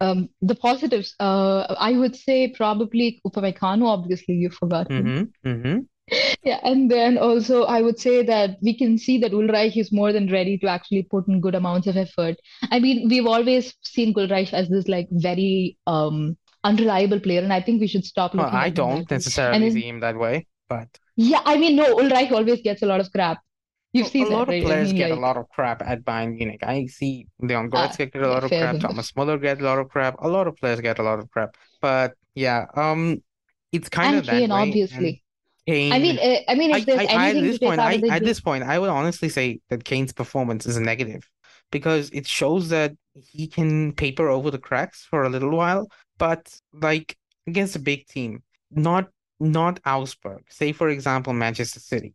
[0.00, 1.14] Um, the positives.
[1.20, 3.86] Uh, I would say probably Upamecano.
[3.86, 5.30] Obviously, you forgot him.
[5.44, 5.48] Mm-hmm.
[5.48, 5.78] Mm-hmm.
[6.42, 10.12] Yeah, and then also I would say that we can see that Ulreich is more
[10.12, 12.34] than ready to actually put in good amounts of effort.
[12.72, 17.60] I mean, we've always seen Ulreich as this like very um unreliable player, and I
[17.62, 20.00] think we should stop Well, looking I at him don't that necessarily then, see him
[20.00, 23.38] that way, but yeah, I mean, no, Ulreich always gets a lot of crap.
[23.92, 24.66] You've a seen that, A lot of right?
[24.66, 26.62] I players mean, get a lot of crap at Bayern Munich.
[26.62, 28.80] I see Leon ah, Goretzka get a lot of crap, enough.
[28.80, 31.30] Thomas Muller get a lot of crap, a lot of players get a lot of
[31.30, 31.56] crap.
[31.80, 33.22] But yeah, um,
[33.72, 34.86] it's kind And of that Kane, way.
[34.90, 35.24] And obviously.
[35.90, 37.80] I mean, uh, I mean, if there's I, I at anything this to take point,
[37.82, 41.28] I at game, this point, I would honestly say that Kane's performance is negative
[41.70, 45.88] because it shows that he can paper over the cracks for a little while,
[46.20, 47.16] but like
[47.48, 49.08] against a big team, not
[49.40, 50.44] not Augsburg.
[50.50, 52.14] Say for example, Manchester City.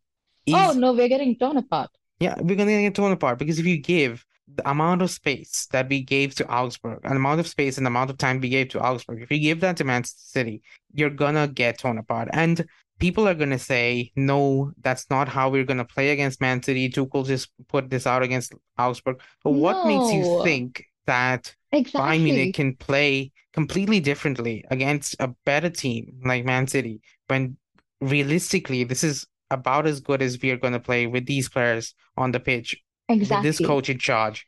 [0.53, 1.89] oh no, we're getting torn apart.
[2.19, 5.89] yeah, we're gonna get torn apart because if you give the amount of space that
[5.89, 8.69] we gave to Augsburg, an amount of space and the amount of time we gave
[8.69, 10.61] to Augsburg, if you give that to Manchester City,
[10.93, 12.29] you're gonna get torn apart.
[12.31, 12.63] And
[12.99, 16.89] people are gonna say, no, that's not how we're gonna play against Man City.
[16.89, 19.19] Tuchel just put this out against Augsburg.
[19.43, 22.51] But what makes you think that Bayern Munich exactly.
[22.51, 27.57] can play completely differently against a better team like Man City when
[28.01, 31.93] realistically this is about as good as we are going to play with these players
[32.17, 32.75] on the pitch
[33.09, 34.45] with this coach in charge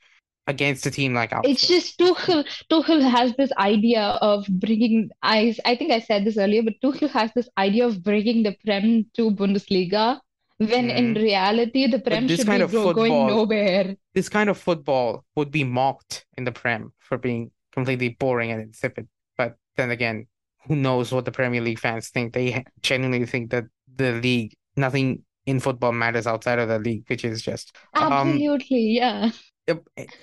[0.47, 2.45] against a team like It's just Tuchel.
[2.71, 5.09] Tuchel has this idea of bringing.
[5.21, 8.55] I I think I said this earlier, but Tuchel has this idea of bringing the
[8.65, 10.19] Prem to Bundesliga,
[10.57, 11.21] when in Mhm.
[11.21, 13.95] reality the Prem should be go going nowhere.
[14.13, 18.61] this kind of football would be mocked in the Prem for being completely boring and
[18.61, 19.07] insipid.
[19.37, 20.27] But then again,
[20.67, 22.33] who knows what the Premier League fans think?
[22.33, 23.65] They genuinely think that
[23.95, 28.97] the league, nothing in football matters outside of the league, which is just um Absolutely,
[28.97, 29.31] yeah.
[29.67, 29.75] Eh,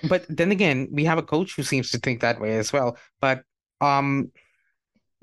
[0.02, 2.96] But then again, we have a coach who seems to think that way as well.
[3.20, 3.42] But
[3.80, 4.32] um,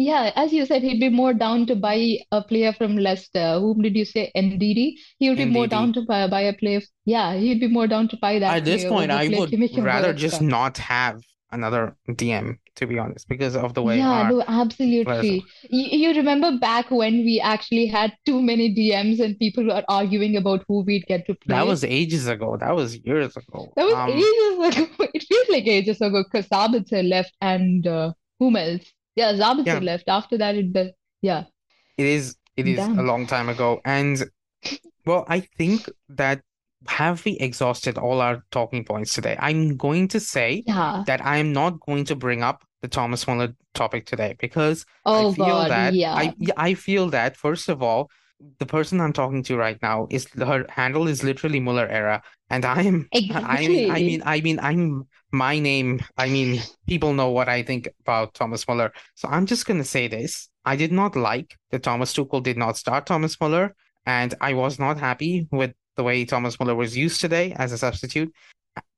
[0.01, 3.59] Yeah, as you said, he'd be more down to buy a player from Leicester.
[3.59, 4.31] Whom did you say?
[4.35, 4.93] Ndidi?
[5.19, 6.81] He would be more down to buy, buy a player.
[7.05, 9.71] Yeah, he'd be more down to buy that At this point, I would to make
[9.71, 14.29] him rather just not have another DM, to be honest, because of the way Yeah,
[14.29, 15.43] no, absolutely.
[15.69, 20.37] You, you remember back when we actually had too many DMs and people were arguing
[20.37, 22.57] about who we'd get to play That was ages ago.
[22.57, 23.73] That was years ago.
[23.75, 25.09] That was Um, ages ago.
[25.13, 28.85] It feels like ages ago because Sabitzer left and uh, whom else?
[29.15, 30.07] Yeah, Sabitzer yeah, left.
[30.09, 31.45] After that, it the yeah,
[31.97, 32.35] it is.
[32.57, 34.23] It is a long time ago, and
[35.05, 36.41] well, I think that
[36.87, 39.37] have we exhausted all our talking points today?
[39.39, 41.05] I'm going to say Yeah.
[41.05, 45.25] that I am not going to bring up the Thomas Muller topic today because I
[45.25, 46.13] Oh feel God, that yeah.
[46.13, 48.09] I I feel that first of all,
[48.59, 52.65] the person I'm talking to right now is her handle is literally Muller era, and
[52.65, 53.09] I'm
[53.41, 56.01] I mean I mean I mean I'm my name.
[56.17, 60.07] I mean people know what I think about Thomas Muller, so I'm just gonna say
[60.07, 60.49] this.
[60.65, 64.79] I did not like that Thomas Tuchel did not start Thomas Muller, and I was
[64.79, 68.31] not happy with the way Thomas Muller was used today as a substitute.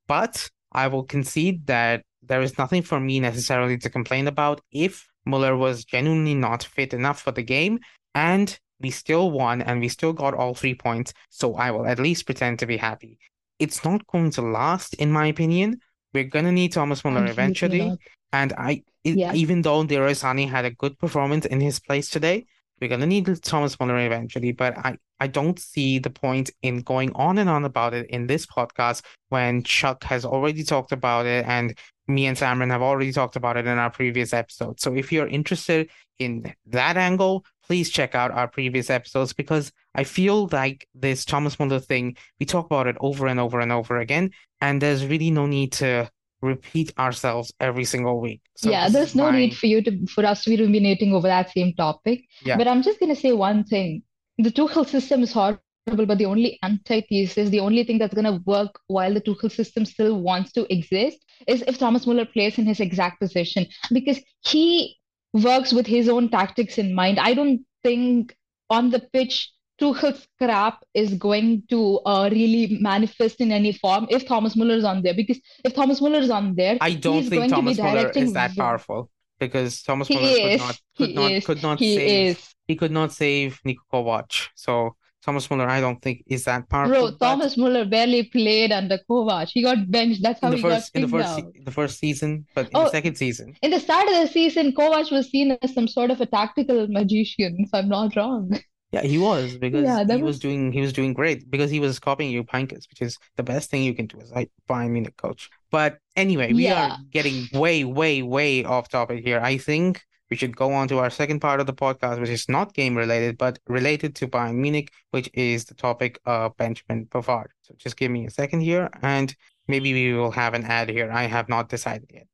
[0.06, 5.06] But I will concede that there is nothing for me necessarily to complain about if
[5.24, 7.78] Muller was genuinely not fit enough for the game
[8.14, 11.12] and we still won and we still got all three points.
[11.30, 13.18] So I will at least pretend to be happy.
[13.58, 15.80] It's not going to last, in my opinion.
[16.14, 17.88] We're gonna need Thomas Muller eventually.
[17.88, 17.98] not.
[18.32, 19.34] And I, it, Yeah.
[19.34, 22.46] even though Leroy Sané had a good performance in his place today,
[22.80, 24.52] we're gonna need Thomas Muller eventually.
[24.52, 28.26] But I, I don't see the point in going on and on about it in
[28.26, 33.12] this podcast when Chuck has already talked about it and me and Samran have already
[33.12, 34.80] talked about it in our previous episode.
[34.80, 40.04] So if you're interested in that angle, please check out our previous episodes because I
[40.04, 43.98] feel like this Thomas Muller thing, we talk about it over and over and over
[43.98, 46.10] again, and there's really no need to
[46.42, 48.42] repeat ourselves every single week.
[48.56, 51.50] So Yeah, there's no need for you to for us to be ruminating over that
[51.50, 52.24] same topic.
[52.44, 52.56] yeah.
[52.56, 54.02] But I'm just gonna say one thing.
[54.38, 58.78] The Tuchel system is horrible, but the only antithesis, the only thing that's gonna work
[58.88, 62.80] while the Tuchel system still wants to exist is if Thomas Muller plays in his
[62.80, 64.96] exact position because he
[65.34, 67.18] works with his own tactics in mind.
[67.18, 68.36] I don't think
[68.70, 74.26] on the pitch Tuchel's crap is going to uh, really manifest in any form if
[74.26, 75.14] Thomas Muller is on there.
[75.14, 78.10] Because if Thomas Muller is on there, I don't think going to be Thomas Muller
[78.10, 81.44] is that powerful because Thomas Muller could not could He not is.
[81.44, 82.54] could not He save is.
[82.68, 84.48] he could not save Niko Kovac.
[84.54, 87.16] So Thomas Muller, I don't think is that Bro, powerful.
[87.18, 89.48] But Thomas Muller barely played under Kovac.
[89.52, 90.22] He got benched.
[90.22, 92.70] That's in how the he got first in the first se- the first season, but
[92.70, 95.74] in the Oh, second season, in the start of the season, Kovac was seen as
[95.74, 98.52] some sort of a tactical magician, if I'm not wrong.
[98.92, 101.80] yeah, he was because Yeah, he was was doing he was doing great because he
[101.80, 104.90] was copying you Heynckes, which is the best thing you can do as a Bayern
[104.90, 105.50] Munich coach.
[105.70, 109.40] But anyway, we are getting way, way, way off topic here.
[109.40, 110.02] I think
[110.34, 112.96] we should go on to our second part of the podcast, which is not game
[112.96, 117.50] related, but related to Bayern Munich, which is the topic of Benjamin Pavard.
[117.62, 119.32] So just give me a second here, and
[119.68, 121.08] maybe we will have an ad here.
[121.08, 122.26] I have not decided yet.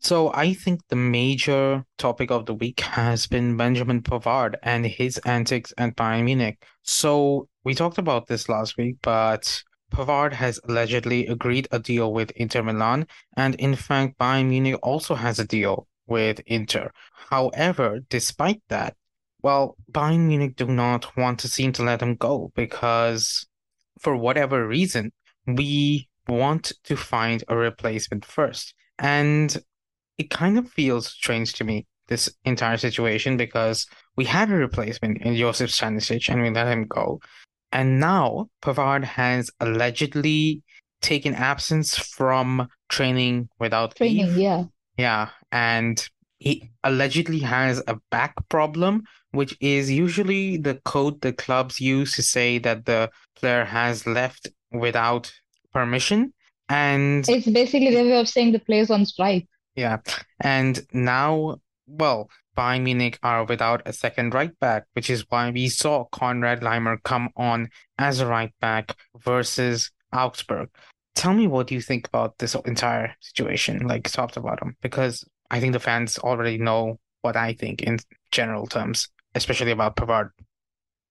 [0.00, 5.16] So I think the major topic of the week has been Benjamin Pavard and his
[5.24, 6.62] antics at Bayern Munich.
[6.82, 12.30] So we talked about this last week, but Pavard has allegedly agreed a deal with
[12.32, 13.06] Inter Milan,
[13.38, 16.90] and in fact, Bayern Munich also has a deal with Inter.
[17.30, 18.94] However, despite that,
[19.42, 23.46] Well, Bayern Munich do not want to seem to let him go because,
[23.98, 25.12] for whatever reason,
[25.46, 28.74] we want to find a replacement first.
[28.98, 29.56] And
[30.18, 35.22] it kind of feels strange to me, this entire situation, because we had a replacement
[35.22, 37.20] in Josip Stanisic and we let him go.
[37.72, 40.62] And now Pavard has allegedly
[41.00, 44.36] taken absence from training without Training, leave.
[44.36, 44.64] yeah.
[45.00, 45.96] Yeah, and
[46.38, 52.22] he allegedly has a back problem, which is usually the code the clubs use to
[52.22, 55.32] say that the player has left without
[55.72, 56.34] permission.
[56.68, 59.48] And It's basically their way of saying the player's on strike.
[59.74, 59.98] yeah,
[60.40, 65.68] and now, well, Bayern Munich are without a second right back, which is why we
[65.70, 70.68] saw Konrad Laimer come on as a right back versus Augsburg.
[71.20, 75.60] Tell me what you think about this entire situation, like top to bottom, because I
[75.60, 77.98] think the fans already know what I think in
[78.32, 80.30] general terms, especially about Pavard.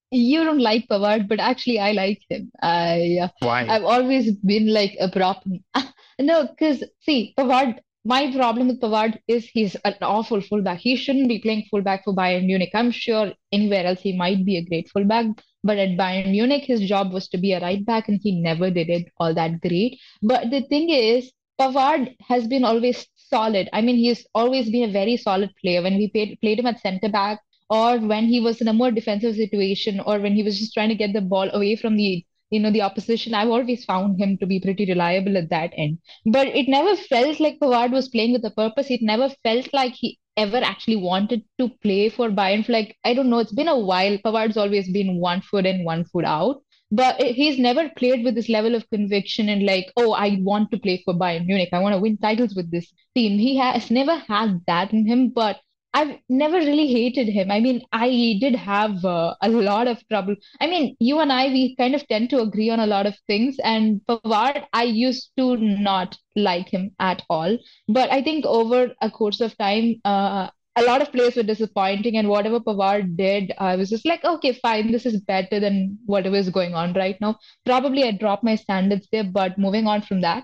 [0.09, 2.49] You don't like Pavard, but actually I like him.
[2.59, 3.67] I uh, Why?
[3.67, 5.43] I've always been like a prop.
[6.19, 10.79] No, because see, Pavard, my problem with Pavard is he's an awful fullback.
[10.79, 12.71] He shouldn't be playing fullback for Bayern Munich.
[12.73, 15.27] I'm sure anywhere else he might be a great fullback,
[15.63, 18.69] but at Bayern Munich, his job was to be a right back, and he never
[18.71, 19.99] did it all that great.
[20.21, 23.69] But the thing is, Pavard has been always solid.
[23.73, 25.81] I mean, he's always been a very solid player.
[25.81, 28.91] When we played, played him at centre back, or when he was in a more
[28.91, 32.25] defensive situation, or when he was just trying to get the ball away from the
[32.49, 35.99] you know the opposition, I've always found him to be pretty reliable at that end.
[36.25, 38.89] But it never felt like Pavard was playing with a purpose.
[38.89, 42.67] It never felt like he ever actually wanted to play for Bayern.
[42.69, 44.17] Like, I don't know, it's been a while.
[44.25, 46.61] Pavard's always been one foot in, one foot out.
[46.91, 50.79] But he's never played with this level of conviction and like, oh, I want to
[50.79, 51.69] play for Bayern Munich.
[51.71, 53.37] I want to win titles with this team.
[53.37, 55.59] He has never had that in him, but
[55.93, 57.49] I've never really hated him.
[57.49, 60.35] I mean, I did have uh, a lot of trouble.
[60.61, 63.17] I mean, you and I, we kind of tend to agree on a lot of
[63.25, 63.57] things.
[63.63, 67.57] And Pavard, I used to not like him at all.
[67.87, 72.17] But I think over a course of time, uh, a lot of players were disappointing.
[72.17, 76.35] And whatever Pavard did, I was just like, okay, fine, this is better than whatever
[76.35, 77.39] is going on right now.
[77.65, 80.43] Probably I dropped my standards there, but moving on from that.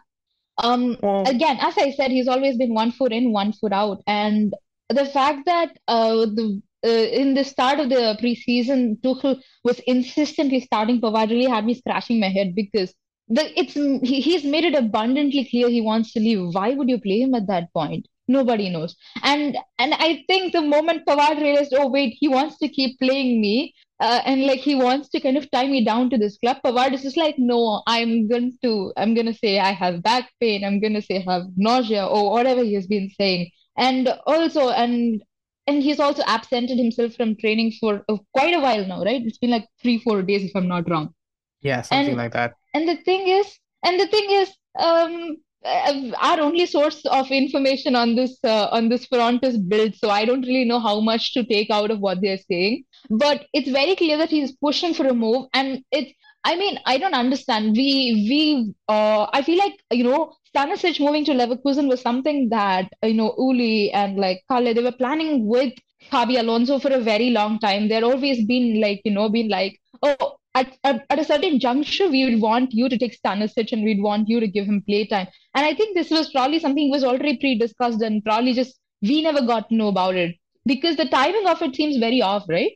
[0.64, 4.02] Um, again, as I said, he's always been one foot in, one foot out.
[4.08, 4.54] And
[4.90, 10.60] the fact that uh, the uh, in the start of the preseason, Tuchel was insistently
[10.60, 12.94] starting Pavard really had me scratching my head because
[13.28, 16.54] the it's he, he's made it abundantly clear he wants to leave.
[16.54, 18.08] Why would you play him at that point?
[18.28, 18.96] Nobody knows.
[19.24, 23.42] And and I think the moment Pavard realized, oh wait, he wants to keep playing
[23.42, 26.58] me, uh, and like he wants to kind of tie me down to this club,
[26.64, 30.64] Pavard is just like, no, I'm going to I'm gonna say I have back pain,
[30.64, 35.24] I'm gonna say I have nausea or whatever he has been saying and also and
[35.68, 39.22] and he's also absented himself from training for uh, quite a while now right?
[39.26, 41.14] It's been like three four days if i'm not wrong.
[41.62, 42.54] Yeah, something and like that.
[42.74, 47.96] and the thing is and the thing is um uh, our only source of information
[47.96, 51.34] on this uh, on this front is Bild so i don't really know how much
[51.34, 52.84] to take out of what they're saying.
[53.10, 56.12] But it's very clear that he's pushing for a move and it's
[56.46, 57.74] I mean, I don't understand.
[57.76, 57.90] We
[58.30, 63.16] we uh I feel like you know Stanisic moving to Leverkusen was something that you
[63.16, 65.74] know Uli and like Kalle they were planning with
[66.12, 67.90] Xabi Alonso for a very long time.
[67.90, 72.10] They're always been like you know been like oh at, at, at a certain juncture
[72.10, 75.28] we would want you to take Stanisic and we'd want you to give him playtime.
[75.56, 79.42] And I think this was probably something was already pre-discussed and probably just we never
[79.42, 82.72] got to know about it because the timing of it seems very off, right?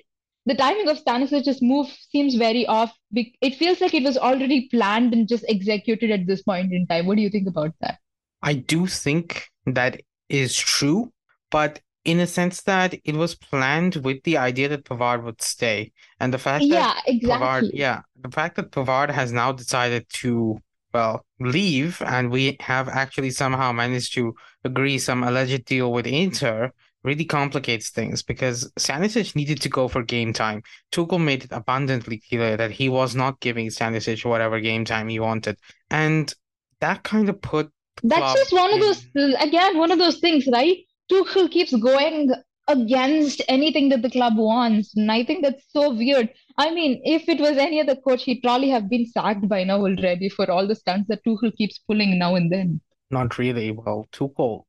[0.49, 2.93] The timing of Stanisic's move seems very off.
[3.13, 7.05] It feels like it was already planned and just executed at this point in time.
[7.05, 7.99] What do you think about that?
[8.41, 11.13] I do think that is true,
[11.51, 15.91] but in a sense that it was planned with the idea that Pavard would stay.
[16.19, 17.71] And the fact Yeah, that Pavard, exactly.
[17.74, 20.59] yeah, the fact that Pavard has now decided to,
[20.93, 26.71] well, leave, and we have actually somehow managed to agree some alleged deal with Inter
[27.04, 30.62] really complicates things because Stanisic needed to go for game time.
[30.91, 35.20] Tuchel made it abundantly clear that he was not giving Stanisic whatever game time he
[35.20, 35.58] wanted.
[35.89, 36.34] And
[36.82, 37.72] that kind of put
[38.04, 39.06] That's just one of those,
[39.39, 40.78] again, one of those things, right?
[41.12, 42.32] Tuchel keeps going
[42.68, 44.95] against anything that the club wants.
[44.95, 46.30] And I think that's so weird.
[46.58, 49.80] I mean, if it was any other coach, he'd probably have been sacked by now
[49.80, 52.82] already for all the stunts that Tuchel keeps pulling now and then.
[53.12, 54.08] not really well.
[54.12, 54.66] Tuchel,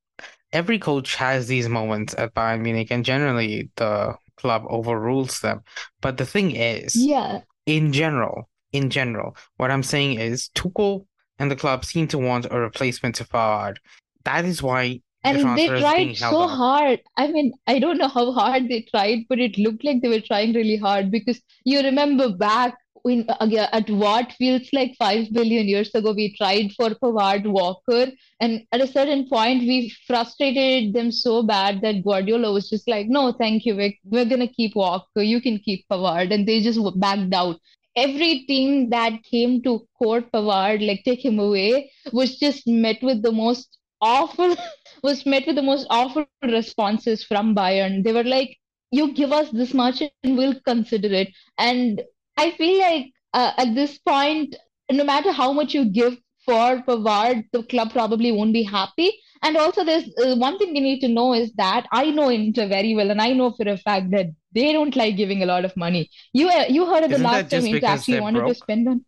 [0.52, 5.62] every coach has these moments at Bayern Munich, and generally the club overrules them.
[6.00, 11.06] But the thing is, Yeah, in general, in general, what I'm saying is Tuchel
[11.38, 13.76] and the club seem to want a replacement to Pavard.
[14.24, 16.50] That is why the And they transfer is tried so up.
[16.50, 17.00] hard.
[17.16, 20.20] I mean, I don't know how hard they tried, but it looked like they were
[20.20, 22.74] trying really hard because you remember back
[23.04, 28.06] again, at what feels like five billion years ago, we tried for Pavard Walker,
[28.40, 33.06] and at a certain point, we frustrated them so bad that Guardiola was just like,
[33.08, 33.76] "No, thank you.
[33.76, 35.22] We're, we're gonna keep Walker.
[35.22, 37.60] You can keep Pavard," and they just backed out.
[37.96, 43.22] Every team that came to court Pavard, like take him away, was just met with
[43.22, 44.56] the most awful
[45.02, 48.02] was met with the most awful responses from Bayern.
[48.04, 48.56] They were like,
[48.90, 51.28] "You give us this much, and we'll consider it."
[51.58, 52.02] And
[52.36, 54.56] I feel like uh, at this point,
[54.90, 59.12] no matter how much you give for Pavard, the club probably won't be happy.
[59.42, 62.66] And also, there's uh, one thing you need to know is that I know Inter
[62.68, 65.64] very well, and I know for a fact that they don't like giving a lot
[65.64, 66.10] of money.
[66.32, 69.04] You uh, you heard of the Isn't last time Inter actually wanted to spend on.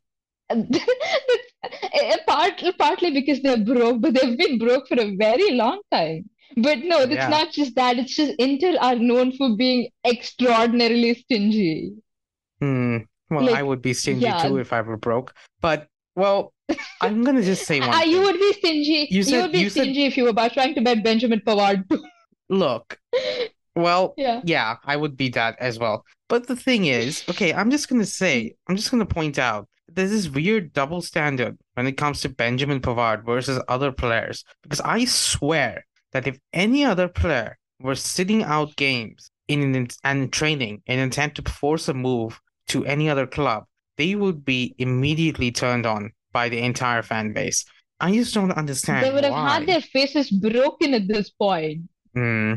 [2.27, 6.29] Part, partly because they're broke, but they've been broke for a very long time.
[6.57, 7.29] But no, it's Yeah.
[7.29, 7.99] not just that.
[7.99, 11.93] It's just Inter are known for being extraordinarily stingy.
[12.61, 12.99] Hmm.
[13.37, 15.35] Well, I would be stingy yeah, too if I were broke.
[15.61, 16.53] But well,
[17.01, 19.09] I'm gonna just say one uh, you would be stingy.
[19.11, 21.41] You You would be you said stingy if you were about trying to bet Benjamin
[21.41, 22.05] Pavard too.
[22.49, 22.99] look.
[23.75, 24.43] Well, Yeah.
[24.45, 26.05] yeah, I would be that as well.
[26.29, 30.11] But the thing is, okay, I'm just gonna say, I'm just gonna point out there's
[30.11, 34.45] this weird double standard when it comes to Benjamin Pavard versus other players.
[34.63, 40.33] Because I swear that if any other player were sitting out games in an, and
[40.33, 42.41] training in intent to force a move
[42.73, 43.65] to any other club,
[43.97, 47.65] they would be immediately turned on by the entire fan base.
[48.01, 49.05] I just don't understand.
[49.07, 51.83] They would have had their faces broken at this point.
[52.15, 52.55] Hmm.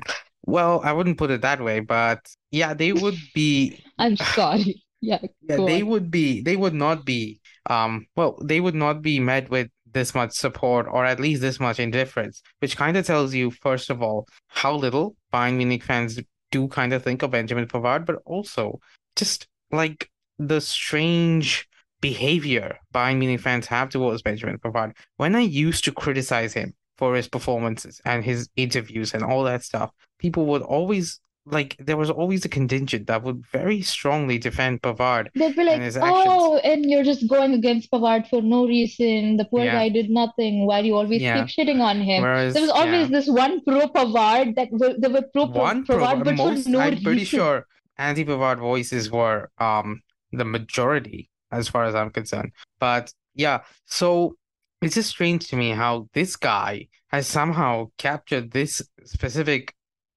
[0.47, 2.19] Well, I wouldn't put it that way, but
[2.51, 4.81] yeah, they would be I'm sorry.
[5.01, 5.89] Yeah, yeah, they on.
[5.89, 7.39] would be they would not be
[7.69, 11.59] um well, they would not be met with this much support or at least this
[11.59, 16.19] much indifference, which kind of tells you, first of all, how little Bayern Munich fans
[16.49, 18.79] do kind of think of Benjamin Pavard, but also
[19.15, 20.09] just like
[20.39, 21.67] the strange
[22.01, 24.93] behavior Bayern Munich fans have towards Benjamin Pavard.
[25.17, 29.63] When I used to criticize him for his performances and his interviews and all that
[29.63, 34.81] stuff, people would always like there was always a contingent that would very strongly defend
[34.81, 38.65] Pavard They'd be and like, his oh, and you're just going against Pavard for no
[38.67, 39.37] reason.
[39.37, 40.65] The poor Yeah, guy did nothing.
[40.65, 41.45] Why do you always yeah.
[41.45, 42.23] keep shitting on him?
[42.23, 45.85] There was always yeah, this one pro Pavard that were, there were pro Pro- one
[45.85, 47.39] pro Pavard, but for most no I'm pretty reason.
[47.39, 52.51] sure anti-Pavard voices were um the majority as far as I'm concerned.
[52.79, 54.35] But yeah, so
[54.81, 59.73] it's just strange to me how this guy has somehow captured this specific,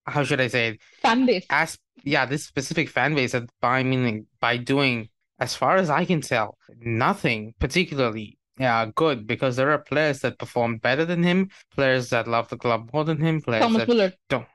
[0.06, 1.46] how should I say it, Fan base.
[1.50, 5.08] as yeah, this specific fan base at Bayern Munich by doing,
[5.38, 10.38] as far as I can tell, nothing particularly yeah, good because there are players that
[10.38, 13.88] perform better than him, players that love the club more than him, players Thomas that
[13.88, 14.12] Muller.
[14.28, 14.46] don't.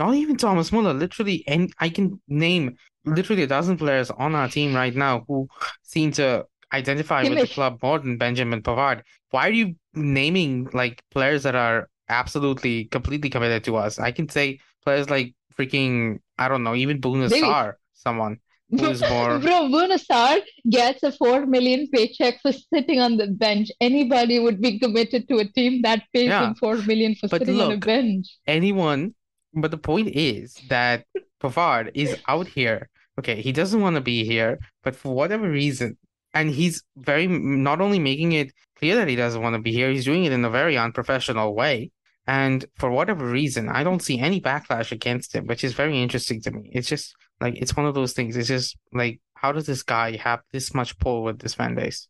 [0.00, 0.94] Not even Thomas Muller.
[0.94, 5.46] Literally, and I can name literally a dozen players on our team right now who
[5.82, 9.02] seem to identify with the club more than Benjamin Pavard.
[9.30, 13.98] Why are you naming like players that are absolutely completely committed to us?
[13.98, 17.74] I can say players like freaking I don't know, even Davies.
[17.92, 18.38] Someone
[18.70, 20.40] who is more Bro, Bouna Sarr
[20.70, 23.68] gets a four million paycheck for sitting on the bench.
[23.82, 26.46] Anybody would be committed to a team that pays yeah.
[26.46, 28.38] him four million for But sitting on a look, bench.
[28.46, 29.14] anyone.
[29.54, 31.04] But the point is that
[31.42, 32.88] Pavard is out here.
[33.18, 35.98] Okay, he doesn't want to be here, but for whatever reason,
[36.32, 39.90] and he's very not only making it clear that he doesn't want to be here,
[39.90, 41.90] he's doing it in a very unprofessional way.
[42.26, 46.40] And for whatever reason, I don't see any backlash against him, which is very interesting
[46.42, 46.70] to me.
[46.72, 48.36] It's just like it's one of those things.
[48.36, 52.08] It's just like, how does this guy have this much pull with this fan base?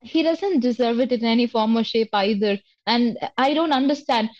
[0.00, 2.58] He doesn't deserve it in any form or shape either.
[2.88, 4.30] And I don't understand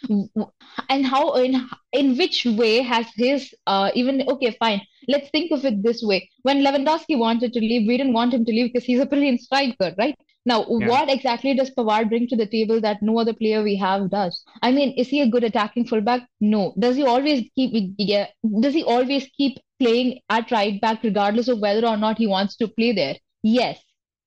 [0.88, 1.54] and how in
[1.92, 6.30] in which way has his uh even okay fine let's think of it this way.
[6.42, 9.40] When Lewandowski wanted to leave we didn't want him to leave because he's a brilliant
[9.40, 10.16] striker right?
[10.46, 10.88] Now Yeah.
[10.88, 14.42] what exactly does Pavard bring to the table that no other player we have does?
[14.62, 16.26] I mean is he a good attacking fullback?
[16.40, 16.74] No.
[16.78, 18.26] Does he always keep yeah
[18.60, 22.56] does he always keep playing at right back regardless of whether or not he wants
[22.56, 23.16] to play there?
[23.42, 23.80] Yes.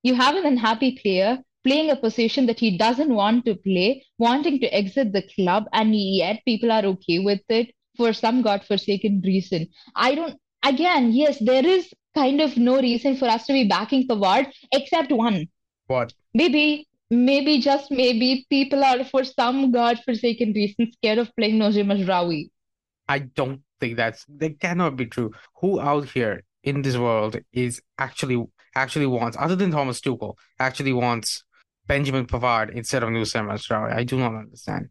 [0.04, 4.60] You have an unhappy player playing a position that he doesn't want to play, wanting
[4.60, 9.68] to exit the club, and yet people are okay with it for some godforsaken reason.
[9.96, 14.08] I don't, again, yes, there is kind of no reason for us to be backing
[14.08, 15.48] Pavard except one.
[15.88, 16.14] What?
[16.34, 22.50] Maybe, maybe, just maybe, people are for some godforsaken reason scared of playing Noussair Mazraoui.
[23.08, 25.32] I don't think that's that cannot be true.
[25.60, 28.46] Who out here in this world is actually
[28.76, 31.44] actually wants, other than Thomas Tuchel, actually wants
[31.88, 33.94] Benjamin Pavard instead of Noussair Mazraoui?
[33.94, 34.90] I do not understand.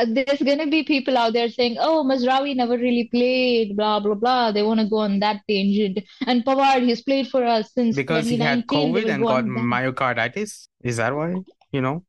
[0.00, 4.14] uh, there's gonna be people out there saying, "Oh, Mazraoui never really played," blah blah
[4.14, 4.52] blah.
[4.52, 5.98] They want to go on that tangent.
[6.26, 10.68] And Pavard, he's played for us since Because he had COVID and go got myocarditis.
[10.82, 11.34] Is that why?
[11.72, 12.04] You know?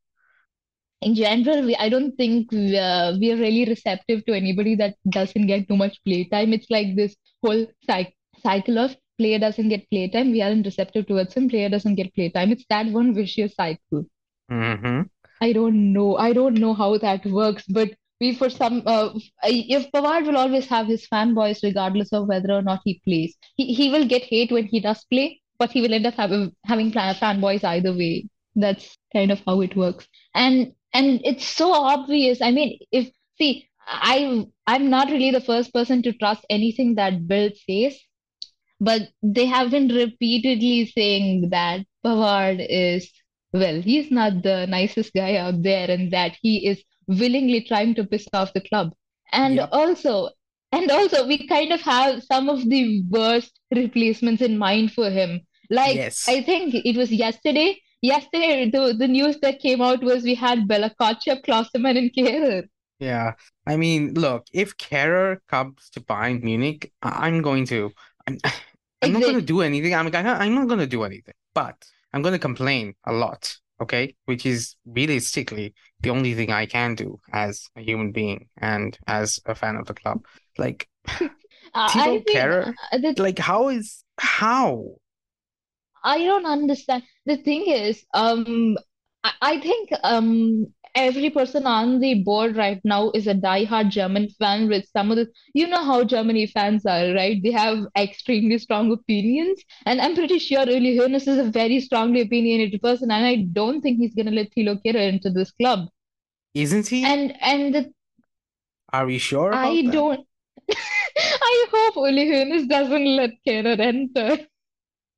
[1.01, 4.95] In general, we, I don't think we, uh, we are really receptive to anybody that
[5.09, 6.53] doesn't get too much playtime.
[6.53, 11.34] It's like this whole cycle cycle of player doesn't get playtime, we aren't receptive towards
[11.34, 11.49] him.
[11.49, 12.51] Player doesn't get playtime.
[12.51, 14.05] It's that one vicious cycle.
[14.51, 15.01] Mm-hmm.
[15.41, 16.17] I don't know.
[16.17, 19.09] I don't know how that works, but we for some uh,
[19.43, 23.36] if Pavard will always have his fanboys regardless of whether or not he plays.
[23.55, 26.51] He he will get hate when he does play, but he will end up having
[26.65, 28.30] having fanboys either way.
[28.55, 30.07] That's kind of how it works.
[30.36, 32.41] And and it's so obvious.
[32.41, 33.09] I mean, if
[33.39, 37.99] see, I I'm not really the first person to trust anything that Bild says,
[38.82, 43.11] but they have been repeatedly saying that Pavard is,
[43.53, 48.03] well, he's not the nicest guy out there and that he is willingly trying to
[48.05, 48.91] piss off the club.
[49.32, 49.69] And Yep.
[49.71, 50.29] also,
[50.73, 55.41] and also, we kind of have some of the worst replacements in mind for him.
[55.69, 56.27] Like, Yes.
[56.27, 57.79] I think it was yesterday.
[58.01, 62.63] Yesterday, the, the news that came out was we had Bella Kotchap, Klostermann, and Kehrer.
[62.99, 63.34] Yeah.
[63.67, 67.91] I mean, look, if Kehrer comes to Bayern Munich, I'm going to.
[68.27, 68.39] I'm,
[69.02, 69.93] I'm not going to do anything.
[69.93, 71.76] I'm, I'm not going to do anything, but
[72.14, 74.16] I'm going to complain a lot, okay?
[74.26, 79.39] Which is realistically the only thing I can do as a human being and as
[79.45, 80.26] a fan of the club.
[80.58, 80.88] Like,
[81.74, 84.95] Uh, Tito think Kehrer, uh, like, how is, how?
[86.04, 87.04] I don't understand.
[87.26, 88.78] The thing is, um,
[89.24, 94.30] I, I think um every person on the board right now is a diehard German
[94.39, 97.42] fan with some of the, you know how Germany fans are, right?
[97.44, 102.22] They have extremely strong opinions, and I'm pretty sure Uli Hoeneß is a very strongly
[102.22, 105.89] opinionated person, and I don't think he's gonna let Thilo Kehrer into this club.
[106.54, 107.04] Isn't he?
[107.04, 107.94] And and the,
[108.94, 109.92] Are we sure I that?
[109.92, 110.28] don't.
[110.72, 114.46] I hope Uli Hoeneß doesn't let Kehrer enter.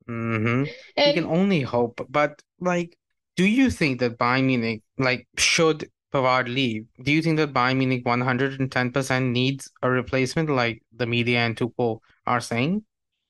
[0.09, 0.63] Mm-hmm.
[0.97, 2.97] We can only hope, but like,
[3.35, 6.85] do you think that Bayern Munich, like, should Pavard leave?
[7.01, 11.99] Do you think that Bayern Munich 110% needs a replacement, like the media and Tuchel
[12.27, 12.83] are saying?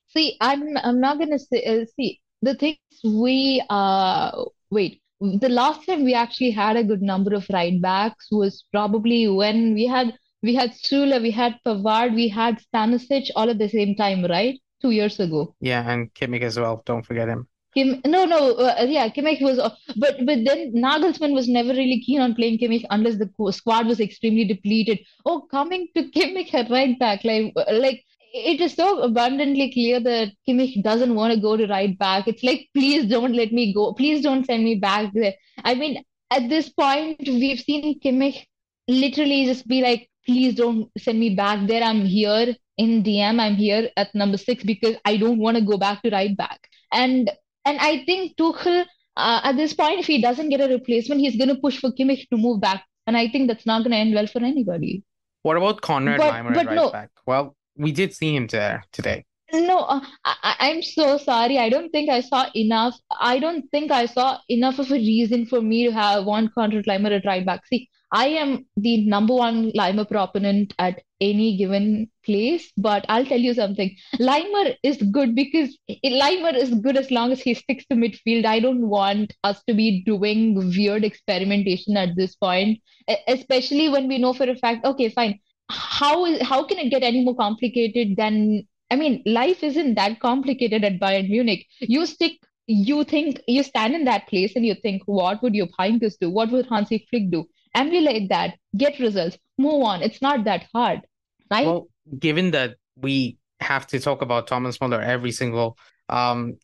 [0.08, 5.86] See, I'm I'm not gonna say uh, see the things we uh wait the last
[5.86, 10.14] time we actually had a good number of right backs was probably when we had
[10.42, 14.60] we had Süle, we had Pavard, we had Stanisic all at the same time, right?
[14.82, 15.56] Two years ago.
[15.62, 16.84] Yeah, and Kimmich as well.
[16.86, 17.48] Don't forget him.
[17.74, 22.02] Kim, no, no, uh, yeah, Kimmich was, uh, but but then Nagelsmann was never really
[22.06, 25.00] keen on playing Kimmich unless the squad was extremely depleted.
[25.26, 28.04] Oh, coming to Kimmich at right back, like like
[28.34, 32.28] it is so abundantly clear that Kimmich doesn't want to go to right back.
[32.28, 33.94] It's like, please don't let me go.
[33.94, 35.34] Please don't send me back there.
[35.64, 38.46] I mean, at this point, we've seen Kimmich
[38.88, 41.84] literally just be like, please don't send me back there.
[41.84, 43.40] I'm here in DM.
[43.40, 46.68] I'm here at number six because I don't want to go back to right back.
[46.92, 47.30] And
[47.66, 48.86] and I think Tuchel,
[49.16, 51.92] uh, at this point, if he doesn't get a replacement, he's going to push for
[51.92, 52.84] Kimmich to move back.
[53.06, 55.04] And I think that's not going to end well for anybody.
[55.44, 57.12] What about Konrad But Laimer at but right no, back?
[57.26, 59.26] Well, we did see him there today.
[59.54, 61.58] no, uh, I, I'm so sorry.
[61.60, 62.96] I don't think I saw enough.
[63.20, 66.86] I don't think I saw enough of a reason for me to have one Konrad
[66.86, 67.66] Laimer at right back.
[67.68, 73.40] See, I am the number one Laimer proponent at any given place, but I'll tell
[73.40, 73.96] you something.
[74.20, 78.46] Laimer is good because Laimer is good as long as he sticks to midfield.
[78.46, 82.80] I don't want us to be doing weird experimentation at this point,
[83.28, 85.40] especially when we know for a fact, okay, fine.
[85.72, 90.20] How is how can it get any more complicated than I mean, life isn't that
[90.20, 91.66] complicated at Bayern Munich.
[91.80, 92.34] You stick,
[92.68, 96.30] you think, you stand in that place and you think, what would Jupp Heynckes do?
[96.30, 97.48] What would Hansi Flick do?
[97.76, 100.02] Emulate that, get results, move on.
[100.02, 101.02] It's not that hard,
[101.50, 101.66] right?
[101.66, 101.88] Well,
[102.20, 105.78] given that we have to talk about Thomas Muller every single
[106.10, 106.58] um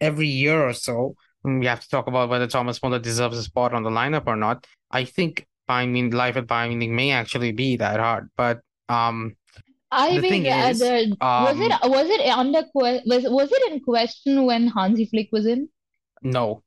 [0.00, 1.14] every year or so,
[1.44, 4.36] we have to talk about whether Thomas Muller deserves a spot on the lineup or
[4.36, 4.66] not.
[4.90, 9.36] I think Bayern Munich life at Bayern Munich may actually be that hard, but um
[9.90, 13.72] I mean, thing uh, is, the, was it um was it under was was it
[13.72, 15.68] in question when Hansi Flick was in?
[16.22, 16.64] no,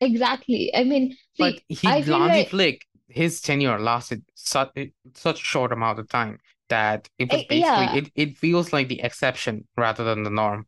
[0.00, 0.74] Exactly.
[0.74, 2.82] I mean, but he I Hansi like Flick
[3.14, 4.76] his tenure lasted such
[5.14, 6.38] such a short amount of time
[6.68, 7.94] that it was basically yeah.
[7.94, 10.66] it, it feels like the exception rather than the norm.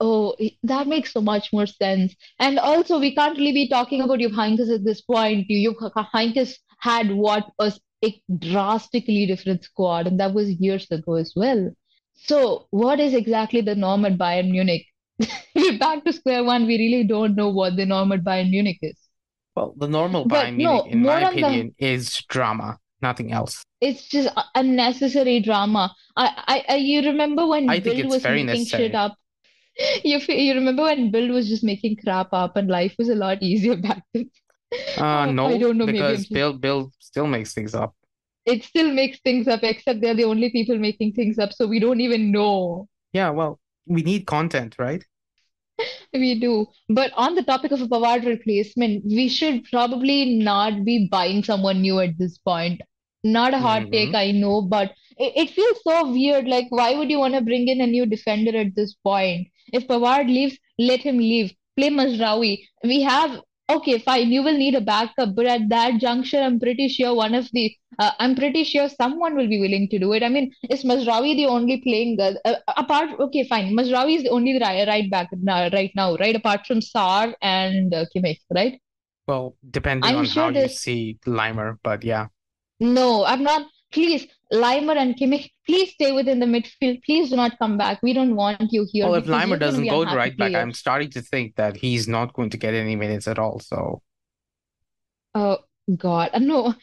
[0.00, 2.14] Oh, that makes so much more sense.
[2.38, 5.48] And also, we can't really be talking about Jupp Heynckes at this point.
[5.48, 5.76] Jupp
[6.14, 11.70] Heynckes had what was a drastically different squad, and that was years ago as well.
[12.14, 14.86] So, what is exactly the norm at Bayern Munich?
[15.54, 16.66] We're back to square one.
[16.66, 19.07] We really don't know what the norm at Bayern Munich is.
[19.58, 22.78] Well, the normal But Munich, no, in my on the opinion, is drama.
[23.02, 23.64] nothing else.
[23.80, 25.94] It's just unnecessary drama.
[26.16, 29.16] I, I, I you remember when I Bild was making shit up?
[30.04, 33.42] You you remember when Bild was just making crap up and life was a lot
[33.42, 34.30] easier back then?
[34.96, 37.94] Uh, Uh, I don't know, because just Bild Bild still makes things up.
[38.46, 41.78] it still makes things up, except they're the only people making things up, so we
[41.78, 42.88] don't even know.
[43.12, 45.04] Yeah, well, we need content, right?
[46.12, 46.66] We do.
[46.88, 51.80] But on the topic of a Pavard replacement, we should probably not be buying someone
[51.82, 52.80] new at this point.
[53.24, 56.46] Not a hot take, hmm I know, but it, it feels so weird.
[56.46, 59.48] Like, why would you want to bring in a new defender at this point?
[59.72, 61.52] If Pavard leaves, let him leave.
[61.76, 62.64] Play Mazraoui.
[62.84, 63.40] We have,
[63.70, 67.34] okay, fine, you will need a backup, but at that juncture, I'm pretty sure one
[67.34, 70.22] of the, uh, I'm pretty sure someone will be willing to do it.
[70.22, 74.58] I mean, is Mazraoui the only playing, uh, apart, okay, fine, Mazraoui is the only
[74.60, 76.34] right, right back now, right now, right?
[76.34, 78.80] Apart from Sarr and uh, Kimmich, right?
[79.26, 82.28] Well, depending I'm on sure how you there's see Laimer, but yeah.
[82.80, 83.66] no, I'm not.
[83.92, 87.02] Please, Laimer and Kimmich, please stay within the midfield.
[87.04, 88.02] Please do not come back.
[88.02, 90.36] We don't want you here Well, if because Laimer you're going to doesn't go right
[90.36, 90.54] back.
[90.54, 93.60] I'm starting to think that he's not going to get any minutes at all.
[93.60, 94.02] So,
[95.34, 95.58] Oh
[95.96, 96.74] God, no.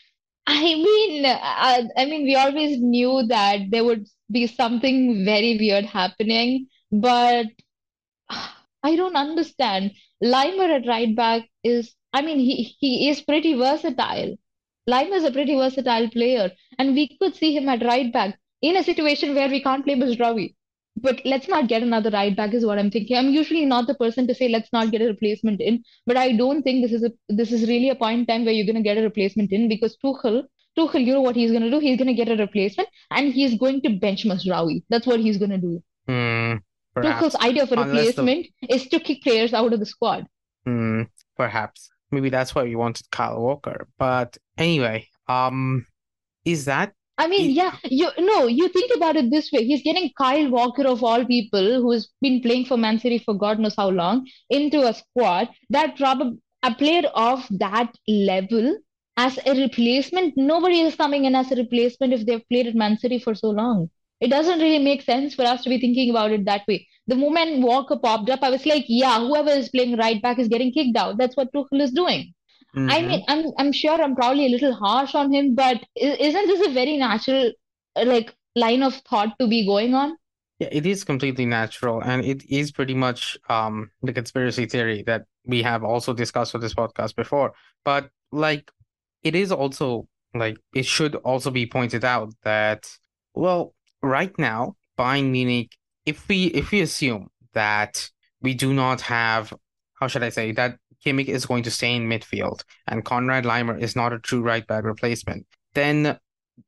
[0.47, 5.85] I mean, uh, I mean, we always knew that there would be something very weird
[5.85, 7.47] happening, but
[8.29, 9.93] I don't understand.
[10.23, 14.37] Laimer at right back is, I mean, he he is pretty versatile.
[14.89, 18.77] Laimer is a pretty versatile player, and we could see him at right back in
[18.77, 20.55] a situation where we can't play Mazraoui.
[20.97, 23.17] But let's not get another right back, is what I'm thinking.
[23.17, 26.31] I'm usually not the person to say let's not get a replacement in, but I
[26.33, 28.81] don't think this is a this is really a point in time where you're going
[28.81, 30.43] to get a replacement in because Tuchel,
[30.77, 31.79] Tuchel, you know what he's going to do?
[31.79, 34.83] He's going to get a replacement and he's going to bench Mazraoui.
[34.89, 35.83] That's what he's going to do.
[36.07, 36.55] hmm,
[37.01, 40.27] Tuchel's idea of a Unless the, replacement is to kick players out of the squad.
[40.65, 41.03] hmm,
[41.35, 41.89] perhaps.
[42.11, 43.87] Maybe that's why we wanted Kyle Walker.
[43.97, 45.85] But anyway, um,
[46.45, 49.63] is that I mean, yeah, you no, you think about it this way.
[49.63, 53.57] He's getting Kyle Walker of all people, who's been playing for Man City for God
[53.57, 58.77] knows how long, into a squad that probably a player of that level
[59.17, 60.33] as a replacement.
[60.35, 63.49] Nobody is coming in as a replacement if they've played at Man City for so
[63.49, 63.89] long.
[64.19, 66.87] It doesn't really make sense for us to be thinking about it that way.
[67.07, 70.47] The moment Walker popped up, I was like, yeah, whoever is playing right back is
[70.47, 71.17] getting kicked out.
[71.17, 72.33] That's what Tuchel is doing.
[72.87, 76.47] I hmm mean, I'm I'm sure I'm probably a little harsh on him, but isn't
[76.47, 77.51] this a very natural
[77.95, 80.17] uh, like line of thought to be going on?
[80.59, 85.25] Yeah, it is completely natural, and it is pretty much um the conspiracy theory that
[85.45, 87.53] we have also discussed on this podcast before.
[87.83, 88.71] But like,
[89.23, 92.87] it is also like it should also be pointed out that
[93.33, 95.71] well, right now, Bayern Munich,
[96.05, 98.09] if we if we assume that
[98.41, 99.53] we do not have,
[99.99, 103.79] how should I say, that Kimmich is going to stay in midfield and Konrad Laimer
[103.79, 106.17] is not a true right back replacement, then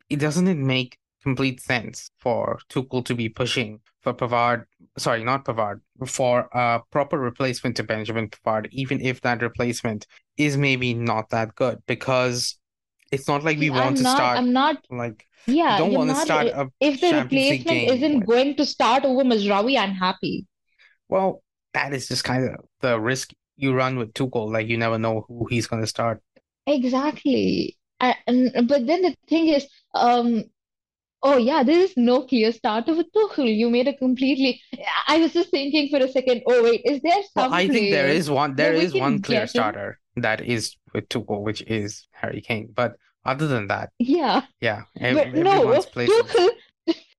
[0.09, 4.65] it doesn't it make complete sense for Tuchel to be pushing for Pavard,
[4.97, 10.07] sorry, not Pavard, for a proper replacement to Benjamin Pavard, even if that replacement
[10.37, 12.57] is maybe not that good, because
[13.11, 15.93] it's not like we want I'm to not, start I'm not, like yeah, you don't
[15.93, 19.77] want to start a if the Champions replacement game isn't going to start over Mazraoui,
[19.77, 20.45] I'm happy.
[21.09, 21.43] well,
[21.73, 25.25] that is just kind of the risk you run with Tuchel, like you never know
[25.27, 26.21] who he's going to start.
[26.65, 27.77] Exactly.
[27.99, 30.43] And, but then the thing is, um,
[31.23, 33.55] oh yeah, there is no clear starter with Tuchel.
[33.55, 34.61] You made a completely.
[35.07, 37.91] I was just thinking for a second, oh wait, is there Well, some I think
[37.91, 42.41] there is one there is one clear starter that is with Tuchel, which is Harry
[42.41, 42.69] Kane.
[42.73, 44.41] But other than that, Yeah.
[44.61, 45.79] yeah, ev But no,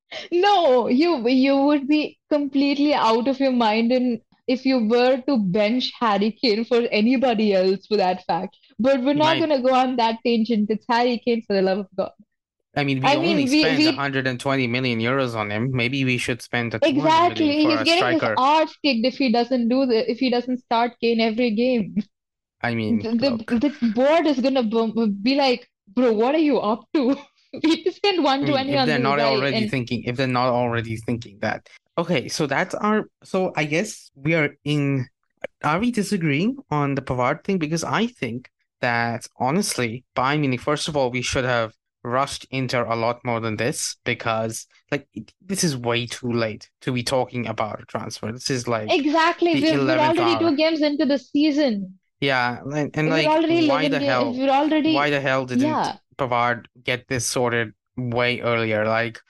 [0.32, 5.38] no, you you would be completely out of your mind and if you were to
[5.38, 8.56] bench Harry Kane for anybody else for that fact.
[8.78, 9.40] But we're not might.
[9.40, 10.70] gonna go on that tangent.
[10.70, 12.12] It's Harry Kane for the love of God.
[12.76, 15.70] I mean, we I only mean, we we 120 million euros on him.
[15.72, 18.34] Maybe we should spend a exactly he's getting his striker.
[18.36, 21.96] arse kicked if he doesn't do the if he doesn't start Kane every game.
[22.62, 25.68] I mean, The the, the board is gonna be like,
[25.98, 27.16] bro, what are you up to?
[27.64, 30.48] We just spent I mean, 120 if they're not already and thinking, if they're not
[30.50, 31.66] already thinking that.
[31.96, 35.06] Okay, so that's our, so I guess we are in,
[35.64, 37.56] are we disagreeing on the Pavard thing?
[37.56, 38.50] Because I think
[38.82, 41.72] that honestly, by Munich, first of all, we should have
[42.04, 46.68] rushed Inter a lot more than this because like it- this is way too late
[46.82, 48.30] to be talking about a transfer.
[48.30, 51.97] This is like exactly we're, we're 11th already two games into the season.
[52.20, 55.96] Yeah, and, and like why the hell, We're already why the hell didn't yeah.
[56.16, 58.84] Pavard get this sorted way earlier?
[58.86, 59.20] Like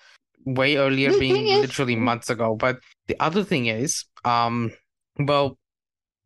[0.44, 2.56] way earlier The being is, literally months ago.
[2.56, 4.72] But the other thing is, um,
[5.18, 5.58] well,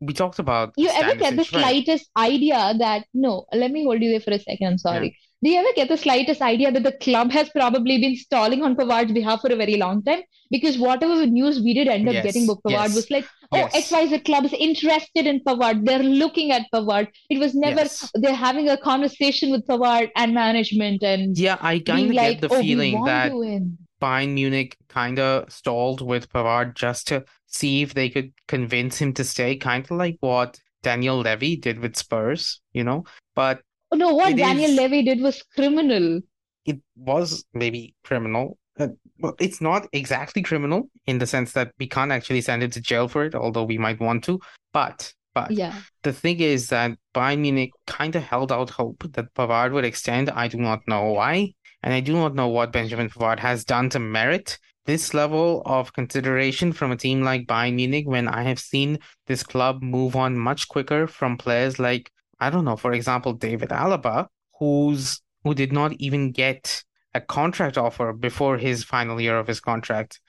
[0.01, 1.47] we talked about you ever get the right?
[1.47, 4.67] slightest idea that no, let me hold you there for a second.
[4.67, 5.11] I'm Yeah.
[5.43, 8.77] Do you ever get the slightest idea that the club has probably been stalling on
[8.77, 10.23] Pavard's behalf for a very long time?
[10.51, 13.27] Because whatever the news we did end up getting Yes, about Pavard yes, was like,
[13.51, 15.85] oh, yes, XYZ club is interested in Pavard.
[15.85, 17.09] They're looking at Pavard.
[17.29, 18.11] It was never yes.
[18.15, 22.53] they're having a conversation with Pavard and management and Yeah, I kind of get the
[22.53, 23.33] oh, feeling that.
[24.01, 29.13] Bayern Munich kind of stalled with Pavard just to see if they could convince him
[29.15, 33.05] to stay, kind of like what Daniel Levy did with Spurs, you know?
[33.37, 33.63] But
[33.95, 36.21] no, what it Daniel is, Levy did was criminal.
[36.65, 38.57] it was maybe criminal.
[38.79, 38.89] Uh,
[39.19, 42.81] well, it's not exactly criminal in the sense that we can't actually send him to
[42.81, 44.41] jail for it, although we might want to.
[44.73, 45.75] But, but Yeah.
[46.03, 50.31] the thing is that Bayern Munich kind of held out hope that Pavard would extend.
[50.31, 53.91] I do not know why, and I do not know what Benjamin Pavard has done
[53.91, 58.59] to merit this level of consideration from a team like Bayern Munich when I have
[58.59, 62.11] seen this club move on much quicker from players like,
[62.45, 64.17] I don't know, for example, David Alaba,
[64.59, 65.05] who's
[65.45, 66.83] who did not even get
[67.15, 70.21] a contract offer before his final year of his contract.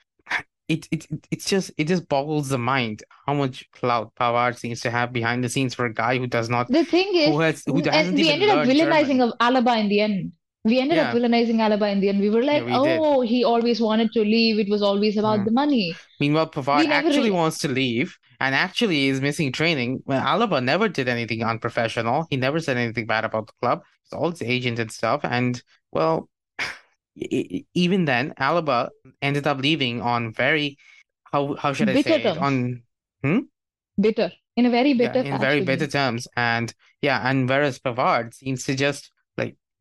[0.74, 2.96] It, it it- it's just it just boggles the mind
[3.26, 6.48] how much clout Pavard seems to have behind the scenes for a guy who does
[6.48, 9.32] not The thing is, who has who and we ended up villainizing German.
[9.32, 10.32] of Alaba in the end.
[10.64, 12.20] We ended up Yeah, villainizing Alaba in the end.
[12.20, 13.00] We were yeah, like, we did.
[13.00, 14.58] oh, he always wanted to leave.
[14.58, 15.44] It was always about Yeah.
[15.44, 15.94] the money.
[16.18, 20.02] Meanwhile, Pavard actually really, wants to leave and actually is missing training.
[20.06, 22.26] Well, Alaba never did anything unprofessional.
[22.30, 23.82] He never said anything bad about the club.
[24.04, 25.20] It's all his agent and stuff.
[25.22, 25.62] And
[25.92, 26.30] well,
[27.16, 28.88] even then, Alaba
[29.20, 30.78] ended up leaving on very
[31.30, 32.38] how how should I bitter say it?
[32.38, 32.82] On
[33.22, 33.38] hmm?
[34.00, 34.32] Bitter.
[34.56, 36.26] In a very Yeah, bitter in very bitter terms.
[36.36, 39.10] And yeah, and whereas Pavard seems to just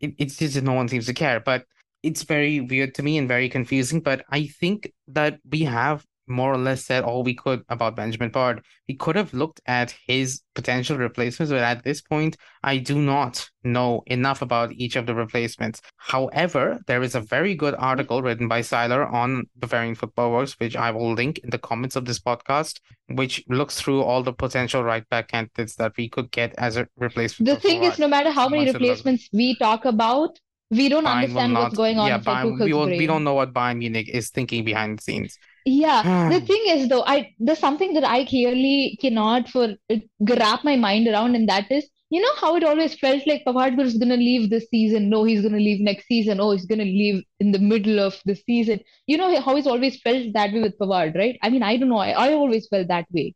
[0.03, 1.39] it, it's just no one seems to care.
[1.39, 1.65] But
[2.03, 4.01] it's very weird to me and very confusing.
[4.01, 8.31] But I think that we have more or less said all we could about Benjamin
[8.31, 8.61] Pavard.
[8.87, 13.49] We could have looked at his potential replacements, but at this point, I do not
[13.63, 15.81] know enough about each of the replacements.
[15.97, 20.75] However, there is a very good article written by Seiler on Bavarian Football Works, which
[20.75, 24.83] I will link in the comments of this podcast which looks through all the potential
[24.83, 28.31] right back candidates that we could get as a replacement The thing is, no matter
[28.31, 28.89] how many Someone should look.
[28.89, 32.63] replacements we talk about, we don't Bayern understand what's going on Yeah, Bayern.
[32.63, 32.87] We will.
[32.87, 35.37] We don't know what Bayern Munich is thinking behind the scenes.
[35.65, 40.63] Yeah, the thing is though, I there's something that I clearly cannot for uh, wrap
[40.65, 43.97] my mind around, and that is, you know how it always felt like Pavard was
[43.97, 45.09] gonna leave this season.
[45.09, 46.41] No, he's gonna leave next season.
[46.41, 48.81] Oh, he's gonna leave in the middle of the season.
[49.07, 51.37] You know how it's always felt that way with Pavard, right?
[51.41, 51.97] I mean, I don't know.
[51.97, 53.33] I, I always felt that way.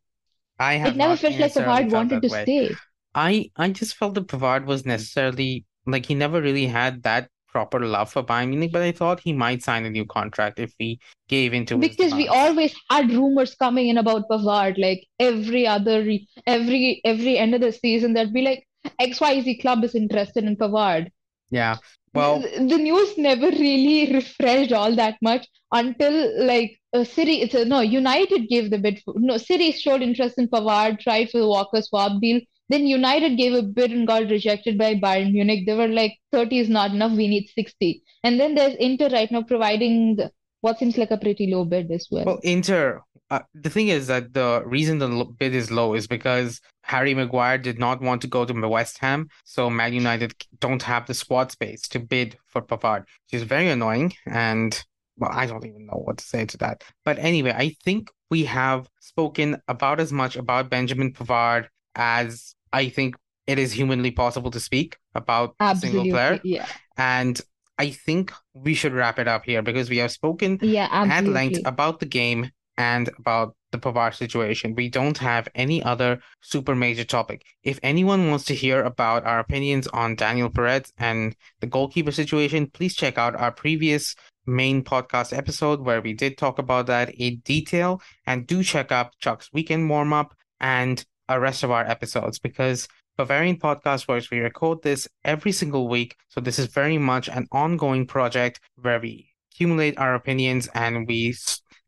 [0.59, 2.29] I It have never felt like Pavard wanted to way.
[2.29, 2.81] stay.
[3.15, 7.79] I I just felt that Pavard was necessarily like he never really had that proper
[7.79, 10.99] love for Bayern Munich, but I thought he might sign a new contract if we
[11.27, 15.99] gave into Because we always had rumors coming in about Pavard, like every other
[16.45, 18.67] every every end of the season, there'd be like
[19.01, 21.07] XYZ club is interested in Pavard.
[21.49, 21.77] Yeah.
[22.13, 27.41] Well, the, news never really refreshed all that much until like uh, City.
[27.41, 29.01] It's a, no United gave the bid.
[29.03, 32.39] For, no, City showed interest in Pavard, tried for the Walker swap deal.
[32.69, 35.65] Then United gave a bid and got rejected by Bayern Munich.
[35.65, 37.11] They were like, 30 is not enough.
[37.11, 38.03] We need 60.
[38.23, 40.17] And then there's Inter right now providing
[40.61, 42.25] what seems like a pretty low bid as well.
[42.25, 46.59] Well, Inter, uh, the thing is that the reason the bid is low is because
[46.81, 51.05] Harry Maguire did not want to go to West Ham, so Man United don't have
[51.05, 54.13] the squad space to bid for Pavard, which is very annoying.
[54.25, 54.83] And
[55.17, 56.83] well, I don't even know what to say to that.
[57.03, 62.89] But anyway, I think we have spoken about as much about Benjamin Pavard as I
[62.89, 63.15] think
[63.47, 66.39] it is humanly possible to speak about a single player.
[66.43, 66.67] Yeah.
[66.97, 67.39] And
[67.77, 71.59] I think we should wrap it up here because we have spoken Yeah, at length
[71.65, 74.75] about the game and about the Pavard situation.
[74.75, 77.43] We don't have any other super major topic.
[77.63, 82.69] If anyone wants to hear about our opinions on Daniel Peretz and the goalkeeper situation,
[82.71, 84.15] please check out our previous
[84.45, 88.01] main podcast episode where we did talk about that in detail.
[88.25, 92.87] And do check out Chuck's weekend warm up and the rest of our episodes because
[93.17, 96.15] Bavarian Podcast Works, we record this every single week.
[96.29, 101.35] So this is very much an ongoing project where we accumulate our opinions and we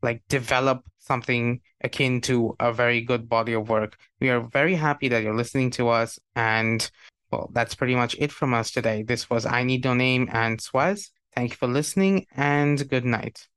[0.02, 3.98] like develop something akin to a very good body of work.
[4.20, 6.20] We are very happy that you're listening to us.
[6.36, 6.90] And
[7.32, 9.04] well, that's pretty much it from us today.
[9.04, 11.12] This was I Need No Name and Swaz.
[11.36, 13.48] Thank you for listening and good night.